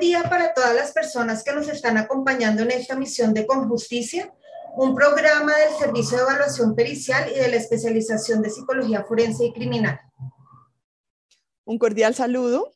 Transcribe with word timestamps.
día 0.00 0.22
para 0.24 0.54
todas 0.54 0.74
las 0.74 0.92
personas 0.92 1.44
que 1.44 1.52
nos 1.52 1.68
están 1.68 1.98
acompañando 1.98 2.62
en 2.62 2.70
esta 2.70 2.96
misión 2.96 3.34
de 3.34 3.46
Conjusticia, 3.46 4.32
un 4.76 4.94
programa 4.94 5.52
del 5.54 5.76
Servicio 5.78 6.16
de 6.16 6.22
Evaluación 6.22 6.74
Pericial 6.74 7.30
y 7.30 7.38
de 7.38 7.48
la 7.48 7.56
especialización 7.56 8.40
de 8.40 8.48
Psicología 8.48 9.04
Forense 9.04 9.44
y 9.44 9.52
Criminal. 9.52 10.00
Un 11.64 11.78
cordial 11.78 12.14
saludo. 12.14 12.72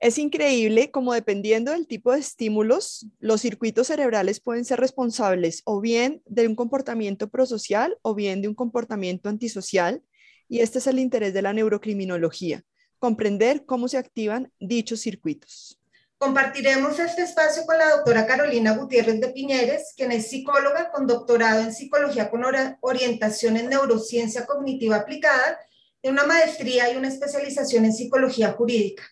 Es 0.00 0.18
increíble 0.18 0.90
como 0.90 1.14
dependiendo 1.14 1.70
del 1.70 1.86
tipo 1.86 2.12
de 2.12 2.18
estímulos, 2.18 3.06
los 3.20 3.40
circuitos 3.40 3.86
cerebrales 3.86 4.40
pueden 4.40 4.64
ser 4.64 4.80
responsables 4.80 5.62
o 5.64 5.80
bien 5.80 6.22
de 6.26 6.48
un 6.48 6.56
comportamiento 6.56 7.28
prosocial 7.28 7.96
o 8.02 8.14
bien 8.14 8.42
de 8.42 8.48
un 8.48 8.54
comportamiento 8.54 9.28
antisocial. 9.28 10.02
Y 10.48 10.60
este 10.60 10.78
es 10.78 10.86
el 10.88 10.98
interés 10.98 11.32
de 11.32 11.42
la 11.42 11.52
neurocriminología, 11.52 12.64
comprender 12.98 13.64
cómo 13.66 13.86
se 13.86 13.98
activan 13.98 14.52
dichos 14.58 15.00
circuitos. 15.00 15.77
Compartiremos 16.18 16.98
este 16.98 17.22
espacio 17.22 17.64
con 17.64 17.78
la 17.78 17.90
doctora 17.90 18.26
Carolina 18.26 18.72
Gutiérrez 18.72 19.20
de 19.20 19.28
Piñeres, 19.28 19.94
quien 19.96 20.10
es 20.10 20.28
psicóloga 20.28 20.90
con 20.90 21.06
doctorado 21.06 21.60
en 21.62 21.72
psicología 21.72 22.28
con 22.28 22.42
orientación 22.80 23.56
en 23.56 23.68
neurociencia 23.68 24.44
cognitiva 24.44 24.96
aplicada 24.96 25.60
de 26.02 26.10
una 26.10 26.24
maestría 26.24 26.92
y 26.92 26.96
una 26.96 27.06
especialización 27.06 27.84
en 27.84 27.92
psicología 27.92 28.50
jurídica. 28.50 29.04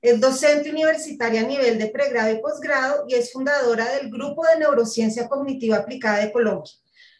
Es 0.00 0.18
docente 0.18 0.70
universitaria 0.70 1.42
a 1.42 1.46
nivel 1.46 1.78
de 1.78 1.88
pregrado 1.88 2.32
y 2.32 2.40
posgrado 2.40 3.04
y 3.08 3.14
es 3.14 3.30
fundadora 3.30 3.84
del 3.96 4.10
Grupo 4.10 4.46
de 4.46 4.60
Neurociencia 4.60 5.28
Cognitiva 5.28 5.76
Aplicada 5.76 6.20
de 6.20 6.32
Colombia. 6.32 6.72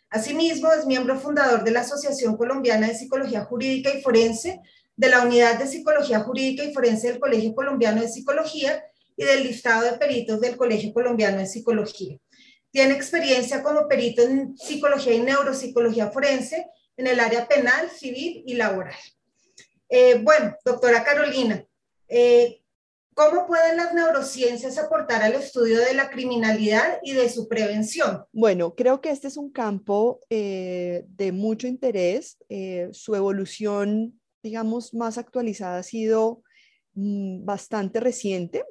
Asimismo, 0.09 0.73
es 0.73 0.87
miembro 0.87 1.21
fundador 1.21 1.65
de 1.65 1.71
la 1.71 1.81
Asociación 1.81 2.39
Colombiana 2.39 2.89
de 2.89 2.95
Psicología 2.95 3.45
Jurídica 3.45 3.91
y 3.95 4.01
Forense, 4.01 4.63
de 4.97 5.09
la 5.11 5.23
Unidad 5.23 5.59
de 5.59 5.67
Psicología 5.67 6.21
Jurídica 6.21 6.65
y 6.65 6.73
Forense 6.73 7.09
del 7.09 7.21
Colegio 7.21 7.55
Colombiano 7.55 8.01
de 8.01 8.09
Psicología 8.09 8.83
y 9.17 9.25
del 9.25 9.45
listado 9.45 9.85
de 9.85 9.99
peritos 9.99 10.41
del 10.41 10.57
Colegio 10.57 10.93
Colombiano 10.93 11.39
de 11.39 11.47
Psicología. 11.47 12.19
Tiene 12.71 12.95
experiencia 12.95 13.63
como 13.63 13.87
perito 13.87 14.23
en 14.23 14.57
psicología 14.57 15.15
y 15.15 15.21
neuropsicología 15.21 16.11
forense 16.11 16.67
en 16.97 17.07
el 17.07 17.21
área 17.21 17.47
penal, 17.47 17.89
civil 17.91 18.43
y 18.47 18.55
laboral. 18.55 18.95
Eh, 19.89 20.21
bueno, 20.23 20.57
doctora 20.65 21.05
Carolina, 21.05 21.65
eh, 22.09 22.63
¿cómo 23.15 23.47
pueden 23.47 23.77
las 23.77 23.95
neurociencias 23.95 24.79
aportar 24.79 25.23
al 25.23 25.35
estudio 25.35 25.79
de 25.81 25.95
la 25.95 26.11
criminalidad 26.11 26.99
y 27.03 27.13
de 27.13 27.29
su 27.29 27.47
prevención? 27.47 28.25
Bueno, 28.33 28.75
creo 28.75 29.01
que 29.01 29.11
este 29.11 29.29
es 29.29 29.37
un 29.37 29.53
campo 29.53 30.21
eh, 30.31 31.05
de 31.09 31.33
mucho 31.33 31.69
interés. 31.69 32.39
su 32.91 33.15
evolución, 33.15 34.21
digamos, 34.43 34.95
más 34.95 35.19
actualizada 35.19 35.79
ha 35.79 35.83
sido 35.85 36.43
mm, 36.95 37.45
bastante 37.45 38.01
reciente, 38.01 38.65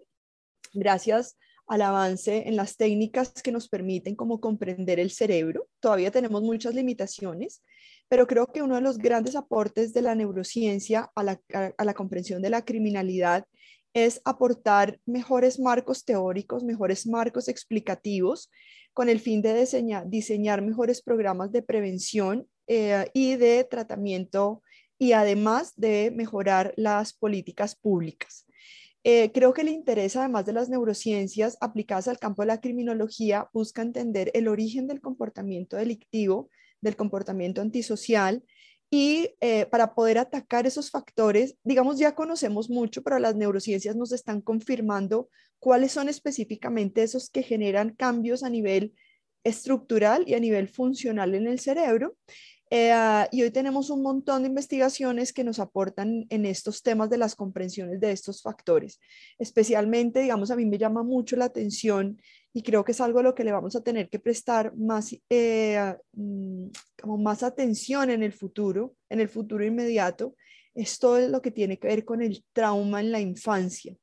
gracias 0.74 1.38
al 1.68 1.82
avance 1.82 2.48
en 2.48 2.56
las 2.56 2.76
técnicas 2.76 3.32
que 3.42 3.52
nos 3.52 3.70
permiten 3.70 4.16
como 4.16 4.40
comprender 4.40 5.00
el 5.00 5.12
cerebro. 5.12 5.68
Todavía 5.80 6.12
tenemos 6.12 6.42
muchas 6.42 6.76
limitaciones, 6.76 7.64
pero 8.10 8.28
creo 8.28 8.48
que 8.48 8.62
uno 8.62 8.76
de 8.76 8.82
los 8.82 8.98
grandes 8.98 9.36
aportes 9.36 9.94
de 9.94 10.02
la 10.02 10.16
neurociencia 10.16 11.12
a 11.16 11.24
la, 11.24 11.94
comprensión 11.94 12.42
de 12.42 12.50
la 12.50 12.66
criminalidad 12.66 13.46
es 13.94 14.22
aportar 14.26 15.00
mejores 15.06 15.60
marcos 15.60 16.04
teóricos, 16.04 16.64
mejores 16.64 17.08
marcos 17.08 17.48
explicativos, 17.48 18.52
con 18.94 19.10
el 19.10 19.20
fin 19.20 19.42
de 19.42 19.54
diseñar, 20.06 20.62
mejores 20.62 21.02
programas 21.02 21.52
de 21.52 21.64
prevención 21.64 22.48
eh, 22.68 23.10
y 23.14 23.36
de 23.36 23.64
tratamiento 23.64 24.62
y 25.00 25.14
además 25.14 25.74
de 25.76 26.12
mejorar 26.16 26.74
las 26.78 27.14
políticas 27.14 27.76
públicas. 27.76 28.46
Eh, 29.04 29.32
creo 29.34 29.54
que 29.54 29.62
el 29.62 29.70
interés, 29.70 30.16
además 30.16 30.46
de 30.46 30.54
las 30.54 30.70
neurociencias 30.70 31.58
aplicadas 31.60 32.08
al 32.08 32.20
campo 32.20 32.42
de 32.42 32.48
la 32.48 32.62
criminología, 32.62 33.50
busca 33.52 33.82
entender 33.82 34.32
el 34.34 34.48
origen 34.48 34.88
del 34.88 35.02
comportamiento 35.02 35.76
delictivo, 35.76 36.50
del 36.80 36.96
comportamiento 36.96 37.62
antisocial 37.62 38.44
y 38.90 39.36
eh, 39.42 39.66
para 39.66 39.96
poder 39.96 40.20
atacar 40.20 40.68
esos 40.68 40.92
factores, 40.92 41.58
digamos, 41.64 41.98
ya 41.98 42.14
conocemos 42.14 42.70
mucho, 42.70 43.02
pero 43.02 43.18
las 43.20 43.36
neurociencias 43.36 43.96
nos 43.96 44.12
están 44.12 44.40
confirmando 44.40 45.30
cuáles 45.60 45.92
son 45.92 46.10
específicamente 46.10 47.04
esos 47.04 47.30
que 47.30 47.42
generan 47.42 47.96
cambios 47.96 48.44
a 48.44 48.50
nivel 48.50 48.94
estructural 49.44 50.24
y 50.28 50.36
a 50.36 50.40
nivel 50.40 50.68
funcional 50.68 51.36
en 51.36 51.48
el 51.48 51.60
cerebro. 51.60 52.16
Eh, 52.76 52.92
y 53.32 53.44
hoy 53.44 53.52
tenemos 53.52 53.92
un 53.92 54.02
montón 54.02 54.42
de 54.42 54.48
investigaciones 54.50 55.32
que 55.32 55.44
nos 55.44 55.60
aportan 55.60 56.26
en 56.30 56.44
estos 56.44 56.82
temas 56.82 57.08
de 57.12 57.20
las 57.20 57.36
comprensiones 57.36 58.00
de 58.00 58.12
estos 58.12 58.42
factores. 58.42 59.00
Especialmente, 59.38 60.22
digamos, 60.22 60.50
a 60.50 60.56
mí 60.56 60.66
me 60.66 60.80
llama 60.80 61.04
mucho 61.04 61.36
la 61.36 61.46
atención 61.46 62.20
y 62.52 62.64
creo 62.64 62.84
que 62.84 62.94
es 62.94 63.00
algo 63.00 63.20
a 63.20 63.22
lo 63.22 63.36
que 63.36 63.44
le 63.44 63.52
vamos 63.52 63.76
a 63.76 63.84
tener 63.84 64.10
que 64.10 64.18
prestar 64.18 64.76
más, 64.76 65.16
eh, 65.30 65.96
mm, 66.14 66.70
como 67.00 67.20
más 67.20 67.44
atención 67.44 68.10
en 68.10 68.24
el 68.24 68.34
futuro, 68.34 68.96
en 69.08 69.20
el 69.20 69.30
futuro 69.30 69.64
inmediato, 69.64 70.36
es 70.74 70.98
todo 70.98 71.20
lo 71.28 71.44
que 71.44 71.52
tiene 71.52 71.78
que 71.78 71.90
ver 71.90 72.04
con 72.04 72.24
el 72.24 72.44
trauma 72.54 73.02
en 73.02 73.12
la 73.12 73.20
infancia, 73.20 73.96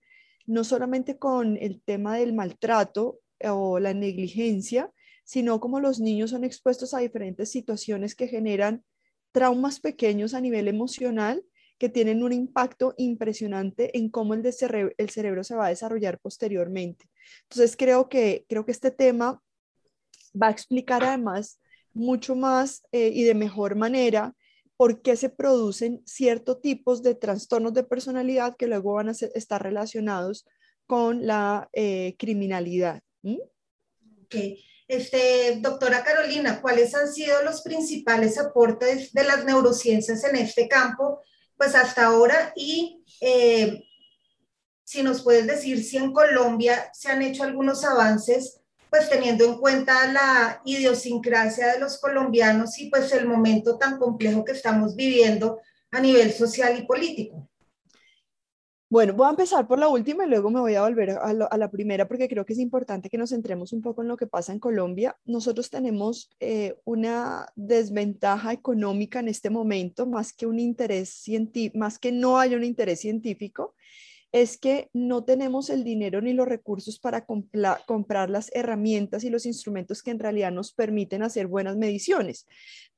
no 0.46 0.62
solamente 0.62 1.18
con 1.18 1.56
el 1.56 1.82
tema 1.82 2.18
del 2.18 2.34
maltrato 2.34 3.18
o 3.42 3.80
la 3.80 3.94
negligencia, 3.94 4.92
sino 5.30 5.60
como 5.60 5.78
los 5.78 6.00
niños 6.00 6.30
son 6.30 6.42
expuestos 6.42 6.92
a 6.92 6.98
diferentes 6.98 7.52
situaciones 7.52 8.16
que 8.16 8.26
generan 8.26 8.82
traumas 9.30 9.78
pequeños 9.78 10.34
a 10.34 10.40
nivel 10.40 10.66
emocional 10.66 11.44
que 11.78 11.88
tienen 11.88 12.24
un 12.24 12.32
impacto 12.32 12.94
impresionante 12.98 13.96
en 13.96 14.10
cómo 14.10 14.34
el, 14.34 14.42
cerebro 14.52 15.44
se 15.44 15.54
va 15.54 15.66
a 15.66 15.68
desarrollar 15.68 16.18
posteriormente. 16.18 17.08
Entonces 17.44 17.76
creo 17.76 18.08
que, 18.08 18.44
creo 18.48 18.66
que 18.66 18.72
este 18.72 18.90
tema 18.90 19.40
va 20.34 20.48
a 20.48 20.50
explicar 20.50 21.04
además 21.04 21.60
mucho 21.94 22.34
más 22.34 22.82
eh, 22.90 23.12
y 23.14 23.22
de 23.22 23.34
mejor 23.34 23.76
manera 23.76 24.34
por 24.76 25.00
qué 25.00 25.14
se 25.14 25.28
producen 25.28 26.02
ciertos 26.06 26.60
tipos 26.60 27.04
de 27.04 27.14
trastornos 27.14 27.72
de 27.72 27.84
personalidad 27.84 28.56
que 28.56 28.66
luego 28.66 28.94
van 28.94 29.10
a 29.10 29.12
estar 29.12 29.62
relacionados 29.62 30.44
con 30.86 31.24
la 31.24 31.68
eh, 31.72 32.16
criminalidad. 32.18 33.00
Este, 34.90 35.58
doctora 35.60 36.02
Carolina, 36.02 36.60
¿cuáles 36.60 36.96
han 36.96 37.12
sido 37.12 37.42
los 37.44 37.62
principales 37.62 38.36
aportes 38.38 39.12
de 39.12 39.22
las 39.22 39.44
neurociencias 39.44 40.24
en 40.24 40.34
este 40.34 40.66
campo 40.66 41.22
pues 41.56 41.76
hasta 41.76 42.06
ahora 42.06 42.52
y 42.56 43.04
eh, 43.20 43.84
si 44.82 45.04
nos 45.04 45.22
puedes 45.22 45.46
decir 45.46 45.84
si 45.84 45.96
en 45.98 46.12
Colombia 46.12 46.90
se 46.92 47.08
han 47.08 47.22
hecho 47.22 47.44
algunos 47.44 47.84
avances, 47.84 48.62
pues 48.88 49.08
teniendo 49.08 49.44
en 49.44 49.58
cuenta 49.58 50.10
la 50.10 50.60
idiosincrasia 50.64 51.74
de 51.74 51.78
los 51.78 52.00
colombianos 52.00 52.76
y 52.80 52.90
pues 52.90 53.12
el 53.12 53.28
momento 53.28 53.78
tan 53.78 53.96
complejo 53.96 54.44
que 54.44 54.52
estamos 54.52 54.96
viviendo 54.96 55.60
a 55.92 56.00
nivel 56.00 56.32
social 56.32 56.76
y 56.76 56.82
político. 56.82 57.49
Bueno, 58.90 59.14
voy 59.14 59.28
a 59.28 59.30
empezar 59.30 59.68
por 59.68 59.78
la 59.78 59.86
última 59.86 60.26
y 60.26 60.28
luego 60.28 60.50
me 60.50 60.58
voy 60.58 60.74
a 60.74 60.82
volver 60.82 61.10
a, 61.10 61.32
la 61.32 61.70
primera 61.70 62.08
porque 62.08 62.28
creo 62.28 62.44
que 62.44 62.54
es 62.54 62.58
importante 62.58 63.08
que 63.08 63.18
nos 63.18 63.30
centremos 63.30 63.72
un 63.72 63.82
poco 63.82 64.02
en 64.02 64.08
lo 64.08 64.16
que 64.16 64.26
pasa 64.26 64.52
en 64.52 64.58
Colombia. 64.58 65.16
Nosotros 65.26 65.70
tenemos 65.70 66.28
eh, 66.40 66.76
una 66.84 67.46
desventaja 67.54 68.52
económica 68.52 69.20
en 69.20 69.28
este 69.28 69.48
momento, 69.48 70.06
más 70.06 70.32
que 70.32 70.46
un 70.46 70.58
interés 70.58 71.08
científico, 71.08 71.78
más 71.78 72.00
que 72.00 72.10
no 72.10 72.40
haya 72.40 72.56
un 72.56 72.64
interés 72.64 72.98
científico, 72.98 73.76
es 74.32 74.58
que 74.58 74.88
no 74.92 75.24
tenemos 75.24 75.70
el 75.70 75.82
dinero 75.82 76.20
ni 76.20 76.32
los 76.32 76.46
recursos 76.46 77.00
para 77.00 77.26
comprar 77.26 78.30
las 78.30 78.50
herramientas 78.54 79.24
y 79.24 79.30
los 79.30 79.44
instrumentos 79.44 80.02
que 80.02 80.12
en 80.12 80.20
realidad 80.20 80.52
nos 80.52 80.72
permiten 80.72 81.22
hacer 81.22 81.48
buenas 81.48 81.76
mediciones. 81.76 82.46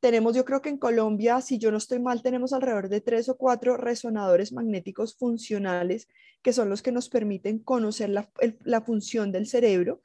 Tenemos, 0.00 0.36
yo 0.36 0.44
creo 0.44 0.60
que 0.60 0.68
en 0.68 0.78
Colombia, 0.78 1.40
si 1.40 1.58
yo 1.58 1.70
no 1.70 1.78
estoy 1.78 2.00
mal, 2.00 2.22
tenemos 2.22 2.52
alrededor 2.52 2.88
de 2.88 3.00
tres 3.00 3.28
o 3.28 3.36
cuatro 3.36 3.76
resonadores 3.76 4.52
magnéticos 4.52 5.16
funcionales 5.16 6.08
que 6.42 6.52
son 6.52 6.68
los 6.68 6.82
que 6.82 6.92
nos 6.92 7.08
permiten 7.08 7.60
conocer 7.60 8.10
la, 8.10 8.28
la 8.64 8.80
función 8.82 9.32
del 9.32 9.46
cerebro 9.46 10.00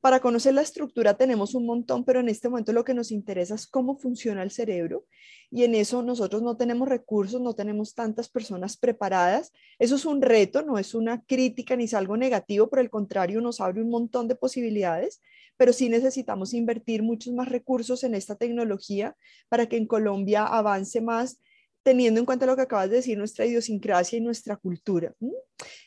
para 0.00 0.20
conocer 0.20 0.54
la 0.54 0.62
estructura 0.62 1.14
tenemos 1.14 1.54
un 1.54 1.66
montón, 1.66 2.04
pero 2.04 2.20
en 2.20 2.28
este 2.28 2.48
momento 2.48 2.72
lo 2.72 2.84
que 2.84 2.94
nos 2.94 3.10
interesa 3.10 3.54
es 3.54 3.66
cómo 3.66 3.96
funciona 3.96 4.42
el 4.42 4.50
cerebro 4.50 5.04
y 5.50 5.64
en 5.64 5.74
eso 5.74 6.02
nosotros 6.02 6.42
no 6.42 6.56
tenemos 6.56 6.88
recursos, 6.88 7.40
no 7.40 7.54
tenemos 7.54 7.94
tantas 7.94 8.28
personas 8.28 8.76
preparadas. 8.76 9.52
Eso 9.78 9.96
es 9.96 10.04
un 10.04 10.22
reto, 10.22 10.62
no 10.62 10.78
es 10.78 10.94
una 10.94 11.22
crítica 11.24 11.76
ni 11.76 11.84
es 11.84 11.94
algo 11.94 12.16
negativo, 12.16 12.70
por 12.70 12.78
el 12.78 12.88
contrario, 12.88 13.40
nos 13.40 13.60
abre 13.60 13.82
un 13.82 13.90
montón 13.90 14.28
de 14.28 14.36
posibilidades, 14.36 15.20
pero 15.56 15.72
sí 15.72 15.88
necesitamos 15.88 16.54
invertir 16.54 17.02
muchos 17.02 17.34
más 17.34 17.48
recursos 17.48 18.04
en 18.04 18.14
esta 18.14 18.36
tecnología 18.36 19.16
para 19.48 19.66
que 19.66 19.76
en 19.76 19.86
Colombia 19.86 20.46
avance 20.46 21.00
más 21.00 21.40
teniendo 21.82 22.20
en 22.20 22.26
cuenta 22.26 22.46
lo 22.46 22.56
que 22.56 22.62
acabas 22.62 22.90
de 22.90 22.96
decir, 22.96 23.16
nuestra 23.16 23.46
idiosincrasia 23.46 24.18
y 24.18 24.20
nuestra 24.20 24.56
cultura. 24.56 25.14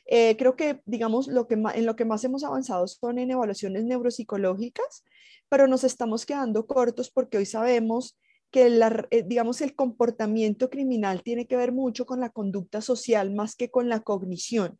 Eh, 0.05 0.35
creo 0.37 0.55
que, 0.55 0.81
digamos, 0.85 1.27
lo 1.27 1.47
que 1.47 1.55
en 1.55 1.85
lo 1.85 1.95
que 1.95 2.05
más 2.05 2.23
hemos 2.23 2.43
avanzado 2.43 2.87
son 2.87 3.19
en 3.19 3.31
evaluaciones 3.31 3.83
neuropsicológicas, 3.85 5.03
pero 5.49 5.67
nos 5.67 5.83
estamos 5.83 6.25
quedando 6.25 6.65
cortos 6.65 7.11
porque 7.11 7.37
hoy 7.37 7.45
sabemos 7.45 8.17
que, 8.51 8.69
la, 8.69 9.07
eh, 9.11 9.23
digamos, 9.25 9.61
el 9.61 9.75
comportamiento 9.75 10.69
criminal 10.69 11.23
tiene 11.23 11.47
que 11.47 11.57
ver 11.57 11.71
mucho 11.71 12.05
con 12.05 12.19
la 12.19 12.29
conducta 12.29 12.81
social 12.81 13.33
más 13.33 13.55
que 13.55 13.69
con 13.71 13.89
la 13.89 14.01
cognición. 14.01 14.77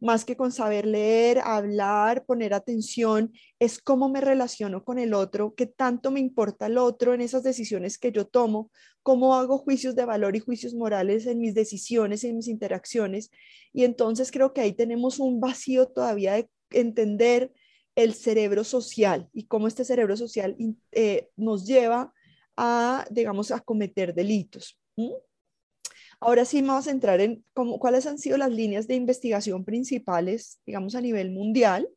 Más 0.00 0.24
que 0.24 0.36
con 0.36 0.52
saber 0.52 0.86
leer, 0.86 1.38
hablar, 1.38 2.24
poner 2.24 2.54
atención, 2.54 3.32
es 3.58 3.80
cómo 3.80 4.08
me 4.08 4.20
relaciono 4.20 4.84
con 4.84 4.98
el 4.98 5.14
otro, 5.14 5.54
qué 5.54 5.66
tanto 5.66 6.10
me 6.10 6.20
importa 6.20 6.66
el 6.66 6.78
otro 6.78 7.14
en 7.14 7.20
esas 7.20 7.42
decisiones 7.42 7.98
que 7.98 8.12
yo 8.12 8.26
tomo, 8.26 8.70
cómo 9.02 9.34
hago 9.34 9.58
juicios 9.58 9.94
de 9.94 10.04
valor 10.04 10.36
y 10.36 10.40
juicios 10.40 10.74
morales 10.74 11.26
en 11.26 11.40
mis 11.40 11.54
decisiones, 11.54 12.24
en 12.24 12.36
mis 12.36 12.48
interacciones. 12.48 13.30
Y 13.72 13.84
entonces 13.84 14.30
creo 14.30 14.52
que 14.52 14.60
ahí 14.60 14.72
tenemos 14.72 15.18
un 15.18 15.40
vacío 15.40 15.86
todavía 15.86 16.34
de 16.34 16.50
entender 16.70 17.52
el 17.94 18.12
cerebro 18.12 18.64
social 18.64 19.28
y 19.32 19.46
cómo 19.46 19.68
este 19.68 19.84
cerebro 19.84 20.16
social 20.16 20.56
eh, 20.92 21.30
nos 21.36 21.66
lleva 21.66 22.12
a, 22.56 23.06
digamos, 23.10 23.50
a 23.50 23.60
cometer 23.60 24.14
delitos. 24.14 24.78
Ahora 26.20 26.44
sí 26.44 26.62
vamos 26.62 26.86
a 26.86 26.90
entrar 26.90 27.20
en 27.20 27.44
cómo, 27.52 27.78
cuáles 27.78 28.06
han 28.06 28.18
sido 28.18 28.38
las 28.38 28.50
líneas 28.50 28.88
de 28.88 28.94
investigación 28.94 29.64
principales, 29.64 30.60
digamos, 30.64 30.94
a 30.94 31.00
nivel 31.00 31.30
mundial. 31.30 31.88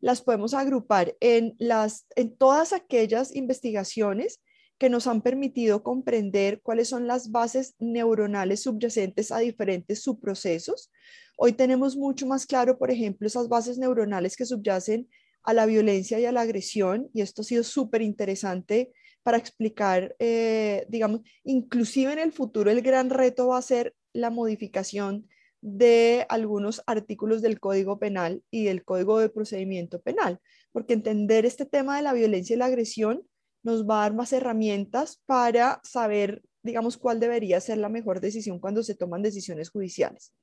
Las 0.00 0.20
podemos 0.20 0.52
agrupar 0.52 1.16
en, 1.20 1.54
las, 1.58 2.06
en 2.16 2.36
todas 2.36 2.72
aquellas 2.72 3.34
investigaciones 3.34 4.40
que 4.78 4.90
nos 4.90 5.06
han 5.06 5.22
permitido 5.22 5.82
comprender 5.82 6.60
cuáles 6.60 6.88
son 6.88 7.06
las 7.06 7.30
bases 7.30 7.74
neuronales 7.78 8.64
subyacentes 8.64 9.30
a 9.30 9.38
diferentes 9.38 10.02
subprocesos. 10.02 10.90
Hoy 11.36 11.52
tenemos 11.52 11.96
mucho 11.96 12.26
más 12.26 12.46
claro, 12.46 12.78
por 12.78 12.90
ejemplo, 12.90 13.26
esas 13.26 13.48
bases 13.48 13.78
neuronales 13.78 14.36
que 14.36 14.44
subyacen 14.44 15.08
a 15.44 15.54
la 15.54 15.66
violencia 15.66 16.20
y 16.20 16.24
a 16.24 16.32
la 16.32 16.42
agresión, 16.42 17.08
y 17.14 17.20
esto 17.20 17.42
ha 17.42 17.44
sido 17.44 17.62
súper 17.62 18.02
interesante 18.02 18.92
para 19.22 19.38
explicar, 19.38 20.14
eh, 20.18 20.86
digamos, 20.88 21.20
inclusive 21.44 22.12
en 22.12 22.18
el 22.18 22.32
futuro 22.32 22.70
el 22.70 22.82
gran 22.82 23.10
reto 23.10 23.48
va 23.48 23.58
a 23.58 23.62
ser 23.62 23.94
la 24.12 24.30
modificación 24.30 25.28
de 25.60 26.26
algunos 26.28 26.82
artículos 26.86 27.40
del 27.40 27.60
Código 27.60 27.98
Penal 27.98 28.42
y 28.50 28.64
del 28.64 28.84
Código 28.84 29.18
de 29.20 29.28
Procedimiento 29.28 30.00
Penal, 30.00 30.40
porque 30.72 30.92
entender 30.92 31.46
este 31.46 31.66
tema 31.66 31.96
de 31.96 32.02
la 32.02 32.12
violencia 32.12 32.54
y 32.54 32.58
la 32.58 32.66
agresión 32.66 33.22
nos 33.62 33.88
va 33.88 33.98
a 33.98 34.02
dar 34.02 34.14
más 34.14 34.32
herramientas 34.32 35.22
para 35.24 35.80
saber, 35.84 36.42
digamos, 36.64 36.98
cuál 36.98 37.20
debería 37.20 37.60
ser 37.60 37.78
la 37.78 37.88
mejor 37.88 38.20
decisión 38.20 38.58
cuando 38.58 38.82
se 38.82 38.96
toman 38.96 39.22
decisiones 39.22 39.70
judiciales. 39.70 40.34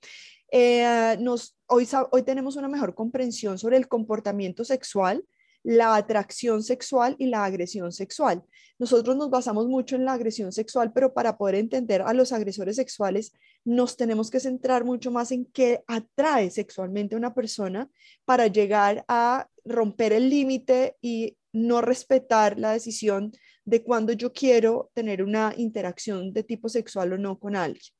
Eh, 0.51 1.17
nos, 1.19 1.57
hoy, 1.67 1.87
hoy 2.11 2.23
tenemos 2.23 2.55
una 2.55 2.69
mejor 2.69 2.95
comprensión 2.95 3.57
sobre 3.57 3.75
el 3.75 3.89
comportamiento 3.89 4.63
sexual, 4.63 5.25
la 5.63 5.95
atracción 5.95 6.63
sexual 6.63 7.15
y 7.19 7.27
la 7.27 7.45
agresión 7.45 7.91
sexual. 7.91 8.43
Nosotros 8.77 9.17
nos 9.17 9.29
basamos 9.29 9.67
mucho 9.67 9.95
en 9.95 10.05
la 10.05 10.13
agresión 10.13 10.51
sexual, 10.51 10.93
pero 10.93 11.13
para 11.13 11.37
poder 11.37 11.55
entender 11.55 12.01
a 12.01 12.13
los 12.13 12.31
agresores 12.31 12.77
sexuales 12.77 13.33
nos 13.65 13.97
tenemos 13.97 14.29
que 14.29 14.39
centrar 14.39 14.85
mucho 14.85 15.11
más 15.11 15.31
en 15.31 15.45
qué 15.45 15.83
atrae 15.87 16.49
sexualmente 16.49 17.15
a 17.15 17.17
una 17.17 17.33
persona 17.33 17.89
para 18.25 18.47
llegar 18.47 19.03
a 19.07 19.47
romper 19.65 20.13
el 20.13 20.29
límite 20.29 20.95
y 21.01 21.37
no 21.51 21.81
respetar 21.81 22.57
la 22.57 22.71
decisión 22.71 23.33
de 23.65 23.83
cuando 23.83 24.13
yo 24.13 24.31
quiero 24.31 24.91
tener 24.93 25.23
una 25.23 25.53
interacción 25.57 26.31
de 26.31 26.43
tipo 26.43 26.69
sexual 26.69 27.13
o 27.13 27.17
no 27.17 27.37
con 27.37 27.55
alguien. 27.55 27.93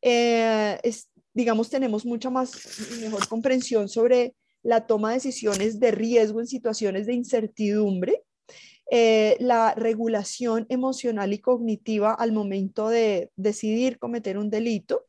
Eh, 0.00 0.78
digamos, 1.34 1.68
tenemos 1.68 2.04
mucha 2.04 2.30
más, 2.30 2.52
mejor 3.00 3.26
comprensión 3.28 3.88
sobre 3.88 4.34
la 4.62 4.86
toma 4.86 5.10
de 5.10 5.16
decisiones 5.16 5.80
de 5.80 5.90
riesgo 5.90 6.40
en 6.40 6.46
situaciones 6.46 7.06
de 7.06 7.14
incertidumbre, 7.14 8.22
eh, 8.90 9.36
la 9.40 9.74
regulación 9.74 10.66
emocional 10.68 11.32
y 11.32 11.38
cognitiva 11.38 12.12
al 12.14 12.32
momento 12.32 12.88
de 12.88 13.30
decidir 13.36 13.98
cometer 13.98 14.38
un 14.38 14.50
delito, 14.50 15.06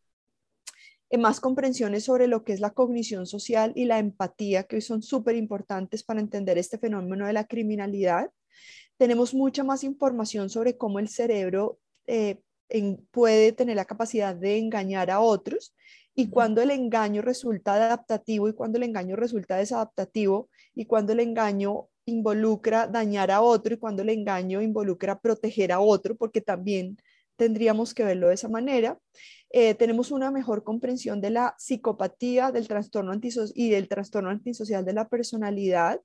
eh, 1.09 1.17
más 1.17 1.39
comprensiones 1.39 2.05
sobre 2.05 2.27
lo 2.27 2.43
que 2.43 2.53
es 2.53 2.59
la 2.59 2.71
cognición 2.71 3.27
social 3.27 3.73
y 3.75 3.85
la 3.85 3.99
empatía, 3.99 4.63
que 4.63 4.77
hoy 4.77 4.81
son 4.81 5.03
súper 5.03 5.35
importantes 5.35 6.03
para 6.03 6.21
entender 6.21 6.57
este 6.57 6.77
fenómeno 6.77 7.27
de 7.27 7.33
la 7.33 7.45
criminalidad. 7.45 8.31
Tenemos 8.97 9.33
mucha 9.33 9.63
más 9.63 9.83
información 9.83 10.49
sobre 10.49 10.77
cómo 10.77 10.99
el 10.99 11.09
cerebro 11.09 11.79
eh, 12.07 12.39
puede 13.11 13.51
tener 13.51 13.75
la 13.75 13.85
capacidad 13.85 14.35
de 14.35 14.57
engañar 14.57 15.11
a 15.11 15.19
otros 15.19 15.75
y 16.15 16.29
cuando 16.29 16.61
el 16.61 16.71
engaño 16.71 17.21
resulta 17.21 17.73
adaptativo 17.73 18.47
y 18.47 18.53
cuando 18.53 18.77
el 18.77 18.83
engaño 18.83 19.15
resulta 19.15 19.57
desadaptativo 19.57 20.49
y 20.75 20.85
cuando 20.85 21.13
el 21.13 21.19
engaño 21.19 21.87
involucra 22.05 22.87
dañar 22.87 23.31
a 23.31 23.41
otro 23.41 23.73
y 23.73 23.77
cuando 23.77 24.01
el 24.01 24.09
engaño 24.09 24.61
involucra 24.61 25.19
proteger 25.19 25.71
a 25.71 25.79
otro, 25.79 26.15
porque 26.15 26.41
también 26.41 26.97
tendríamos 27.35 27.93
que 27.93 28.03
verlo 28.03 28.27
de 28.27 28.35
esa 28.35 28.49
manera. 28.49 28.99
Eh, 29.49 29.73
tenemos 29.75 30.11
una 30.11 30.31
mejor 30.31 30.63
comprensión 30.63 31.21
de 31.21 31.29
la 31.29 31.55
psicopatía 31.57 32.51
del 32.51 32.67
trastorno 32.67 33.13
y 33.55 33.69
del 33.69 33.87
trastorno 33.87 34.29
antisocial 34.29 34.83
de 34.85 34.93
la 34.93 35.07
personalidad, 35.07 36.01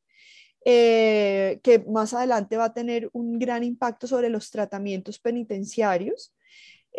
eh, 0.65 1.61
que 1.63 1.81
más 1.81 2.15
adelante 2.15 2.57
va 2.57 2.67
a 2.67 2.75
tener 2.75 3.09
un 3.13 3.39
gran 3.39 3.65
impacto 3.65 4.07
sobre 4.07 4.29
los 4.29 4.51
tratamientos 4.51 5.19
penitenciarios. 5.19 6.35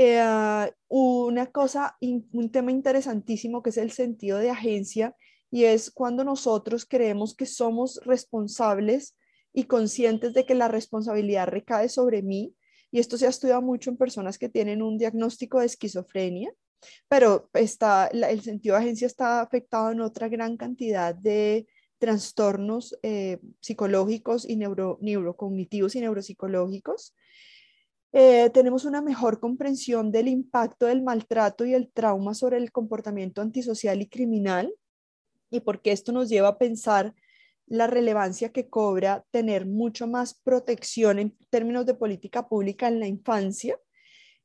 Eh, 0.01 0.71
una 0.87 1.47
cosa, 1.47 1.97
un 1.99 2.51
tema 2.53 2.71
interesantísimo 2.71 3.61
que 3.61 3.71
es 3.71 3.77
el 3.77 3.91
sentido 3.91 4.37
de 4.37 4.49
agencia 4.49 5.13
y 5.51 5.65
es 5.65 5.91
cuando 5.91 6.23
nosotros 6.23 6.85
creemos 6.85 7.35
que 7.35 7.45
somos 7.45 7.99
responsables 8.05 9.17
y 9.51 9.65
conscientes 9.65 10.33
de 10.33 10.45
que 10.45 10.55
la 10.55 10.69
responsabilidad 10.69 11.49
recae 11.49 11.89
sobre 11.89 12.21
mí. 12.21 12.55
Y 12.91 12.99
esto 12.99 13.17
se 13.17 13.25
ha 13.25 13.29
estudiado 13.29 13.61
mucho 13.61 13.89
en 13.89 13.97
personas 13.97 14.37
que 14.37 14.47
tienen 14.47 14.81
un 14.81 14.97
diagnóstico 14.97 15.59
de 15.59 15.65
esquizofrenia, 15.65 16.53
pero 17.09 17.49
está, 17.51 18.07
el 18.07 18.41
sentido 18.41 18.75
de 18.75 18.83
agencia 18.83 19.05
está 19.05 19.41
afectado 19.41 19.91
en 19.91 19.99
otra 19.99 20.29
gran 20.29 20.55
cantidad 20.55 21.13
de 21.13 21.67
trastornos 21.97 22.97
eh, 23.03 23.39
psicológicos 23.59 24.47
y 24.47 24.55
neuro, 24.55 24.97
neurocognitivos 25.01 25.93
y 25.95 25.99
neuropsicológicos. 25.99 27.13
Eh, 28.11 28.49
tenemos 28.51 28.85
una 28.85 29.01
mejor 29.01 29.39
comprensión 29.39 30.11
del 30.11 30.27
impacto 30.27 30.87
del 30.87 31.03
maltrato 31.03 31.65
y 31.65 31.73
el 31.73 31.91
trauma 31.91 32.33
sobre 32.33 32.57
el 32.57 32.71
comportamiento 32.71 33.41
antisocial 33.41 34.01
y 34.01 34.07
criminal 34.07 34.73
y 35.51 35.59
porque 35.61 35.91
esto 35.91 36.11
nos 36.11 36.29
lleva 36.29 36.49
a 36.49 36.57
pensar 36.57 37.13
la 37.67 37.87
relevancia 37.87 38.51
que 38.51 38.67
cobra 38.67 39.25
tener 39.31 39.67
mucho 39.67 40.07
más 40.07 40.33
protección 40.33 41.19
en 41.19 41.37
términos 41.49 41.85
de 41.85 41.93
política 41.93 42.47
pública 42.47 42.87
en 42.87 42.99
la 42.99 43.07
infancia. 43.07 43.77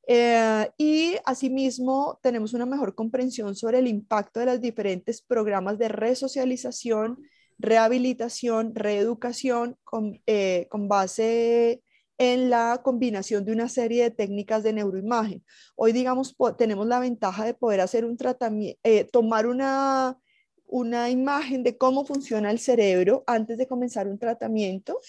Eh, 0.06 0.70
y 0.76 1.14
asimismo 1.24 2.18
tenemos 2.22 2.52
una 2.52 2.66
mejor 2.66 2.94
comprensión 2.94 3.56
sobre 3.56 3.78
el 3.78 3.88
impacto 3.88 4.40
de 4.40 4.46
los 4.46 4.60
diferentes 4.60 5.22
programas 5.22 5.78
de 5.78 5.88
resocialización, 5.88 7.18
rehabilitación, 7.58 8.74
reeducación 8.74 9.78
con, 9.84 10.20
eh, 10.26 10.66
con 10.70 10.88
base 10.88 11.82
en 12.18 12.50
la 12.50 12.80
combinación 12.84 13.44
de 13.44 13.52
una 13.52 13.68
serie 13.68 14.04
de 14.04 14.10
técnicas 14.10 14.62
de 14.62 14.72
neuroimagen. 14.72 15.44
Hoy, 15.76 15.92
digamos, 15.92 16.36
tenemos 16.56 16.86
la 16.86 17.00
ventaja 17.00 17.44
de 17.44 17.54
poder 17.54 17.80
hacer 17.80 18.04
un 18.04 18.16
tratamiento, 18.16 18.78
eh, 18.84 19.04
tomar 19.04 19.46
una, 19.46 20.18
una 20.66 21.10
imagen 21.10 21.62
de 21.62 21.76
cómo 21.76 22.04
funciona 22.04 22.50
el 22.50 22.58
cerebro 22.58 23.24
antes 23.26 23.58
de 23.58 23.66
comenzar 23.66 24.06
un 24.08 24.18
tratamiento, 24.18 25.00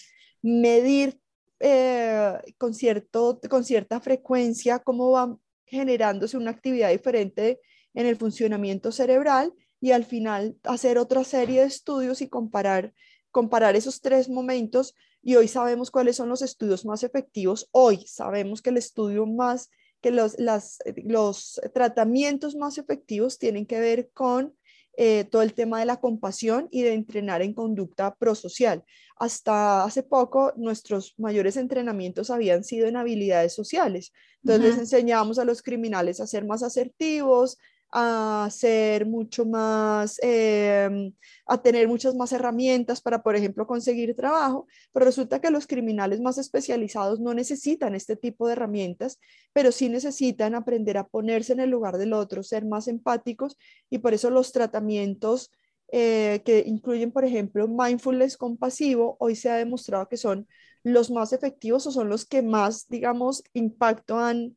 medir 0.42 1.20
eh, 1.60 2.34
con, 2.58 2.74
cierto, 2.74 3.40
con 3.48 3.64
cierta 3.64 4.00
frecuencia 4.00 4.78
cómo 4.78 5.12
va 5.12 5.38
generándose 5.64 6.36
una 6.36 6.50
actividad 6.50 6.90
diferente 6.90 7.60
en 7.94 8.06
el 8.06 8.16
funcionamiento 8.16 8.92
cerebral 8.92 9.54
y 9.80 9.92
al 9.92 10.04
final 10.04 10.56
hacer 10.64 10.98
otra 10.98 11.24
serie 11.24 11.60
de 11.60 11.66
estudios 11.66 12.20
y 12.20 12.28
comparar, 12.28 12.92
comparar 13.30 13.74
esos 13.76 14.00
tres 14.00 14.28
momentos 14.28 14.94
y 15.26 15.34
hoy 15.34 15.48
sabemos 15.48 15.90
cuáles 15.90 16.14
son 16.14 16.28
los 16.28 16.40
estudios 16.40 16.84
más 16.84 17.02
efectivos. 17.02 17.68
Hoy 17.72 18.06
sabemos 18.06 18.62
que 18.62 18.70
el 18.70 18.76
estudio 18.76 19.26
más, 19.26 19.70
que 20.00 20.12
los, 20.12 20.38
las, 20.38 20.78
los 21.02 21.60
tratamientos 21.74 22.54
más 22.54 22.78
efectivos 22.78 23.36
tienen 23.36 23.66
que 23.66 23.80
ver 23.80 24.08
con 24.14 24.54
eh, 24.96 25.24
todo 25.24 25.42
el 25.42 25.52
tema 25.52 25.80
de 25.80 25.86
la 25.86 25.96
compasión 25.96 26.68
y 26.70 26.82
de 26.82 26.92
entrenar 26.92 27.42
en 27.42 27.54
conducta 27.54 28.14
prosocial. 28.14 28.84
Hasta 29.16 29.82
hace 29.82 30.04
poco 30.04 30.52
nuestros 30.56 31.18
mayores 31.18 31.56
entrenamientos 31.56 32.30
habían 32.30 32.62
sido 32.62 32.86
en 32.86 32.96
habilidades 32.96 33.52
sociales. 33.52 34.12
Entonces 34.44 34.64
les 34.64 34.78
enseñábamos 34.78 35.40
a 35.40 35.44
los 35.44 35.60
criminales 35.60 36.20
a 36.20 36.28
ser 36.28 36.44
más 36.46 36.62
asertivos, 36.62 37.58
a 37.92 38.48
ser 38.50 39.06
mucho 39.06 39.46
más, 39.46 40.18
em, 40.22 41.12
a 41.46 41.62
tener 41.62 41.88
muchas 41.88 42.14
más 42.14 42.32
herramientas 42.32 43.00
para, 43.00 43.22
por 43.22 43.36
ejemplo, 43.36 43.66
conseguir 43.66 44.14
trabajo, 44.16 44.66
pero 44.92 45.06
resulta 45.06 45.40
que 45.40 45.50
los 45.50 45.66
criminales 45.66 46.20
más 46.20 46.38
especializados 46.38 47.20
no 47.20 47.34
necesitan 47.34 47.94
este 47.94 48.16
tipo 48.16 48.46
de 48.46 48.54
herramientas, 48.54 49.18
pero 49.52 49.72
sí 49.72 49.88
necesitan 49.88 50.54
aprender 50.54 50.98
a 50.98 51.06
ponerse 51.06 51.52
en 51.52 51.60
el 51.60 51.70
lugar 51.70 51.96
del 51.98 52.12
otro, 52.12 52.42
ser 52.42 52.64
más 52.64 52.88
empáticos 52.88 53.56
y 53.90 53.98
por 53.98 54.14
eso 54.14 54.30
los 54.30 54.52
tratamientos 54.52 55.50
eh, 55.92 56.42
que 56.44 56.64
incluyen, 56.66 57.12
por 57.12 57.24
ejemplo, 57.24 57.68
mindfulness 57.68 58.36
compasivo, 58.36 59.16
hoy 59.20 59.36
se 59.36 59.50
ha 59.50 59.56
demostrado 59.56 60.08
que 60.08 60.16
son 60.16 60.48
los 60.82 61.10
más 61.10 61.32
efectivos 61.32 61.86
o 61.86 61.92
son 61.92 62.08
los 62.08 62.26
que 62.26 62.42
más, 62.42 62.88
digamos, 62.88 63.44
impacto 63.54 64.18
han 64.18 64.56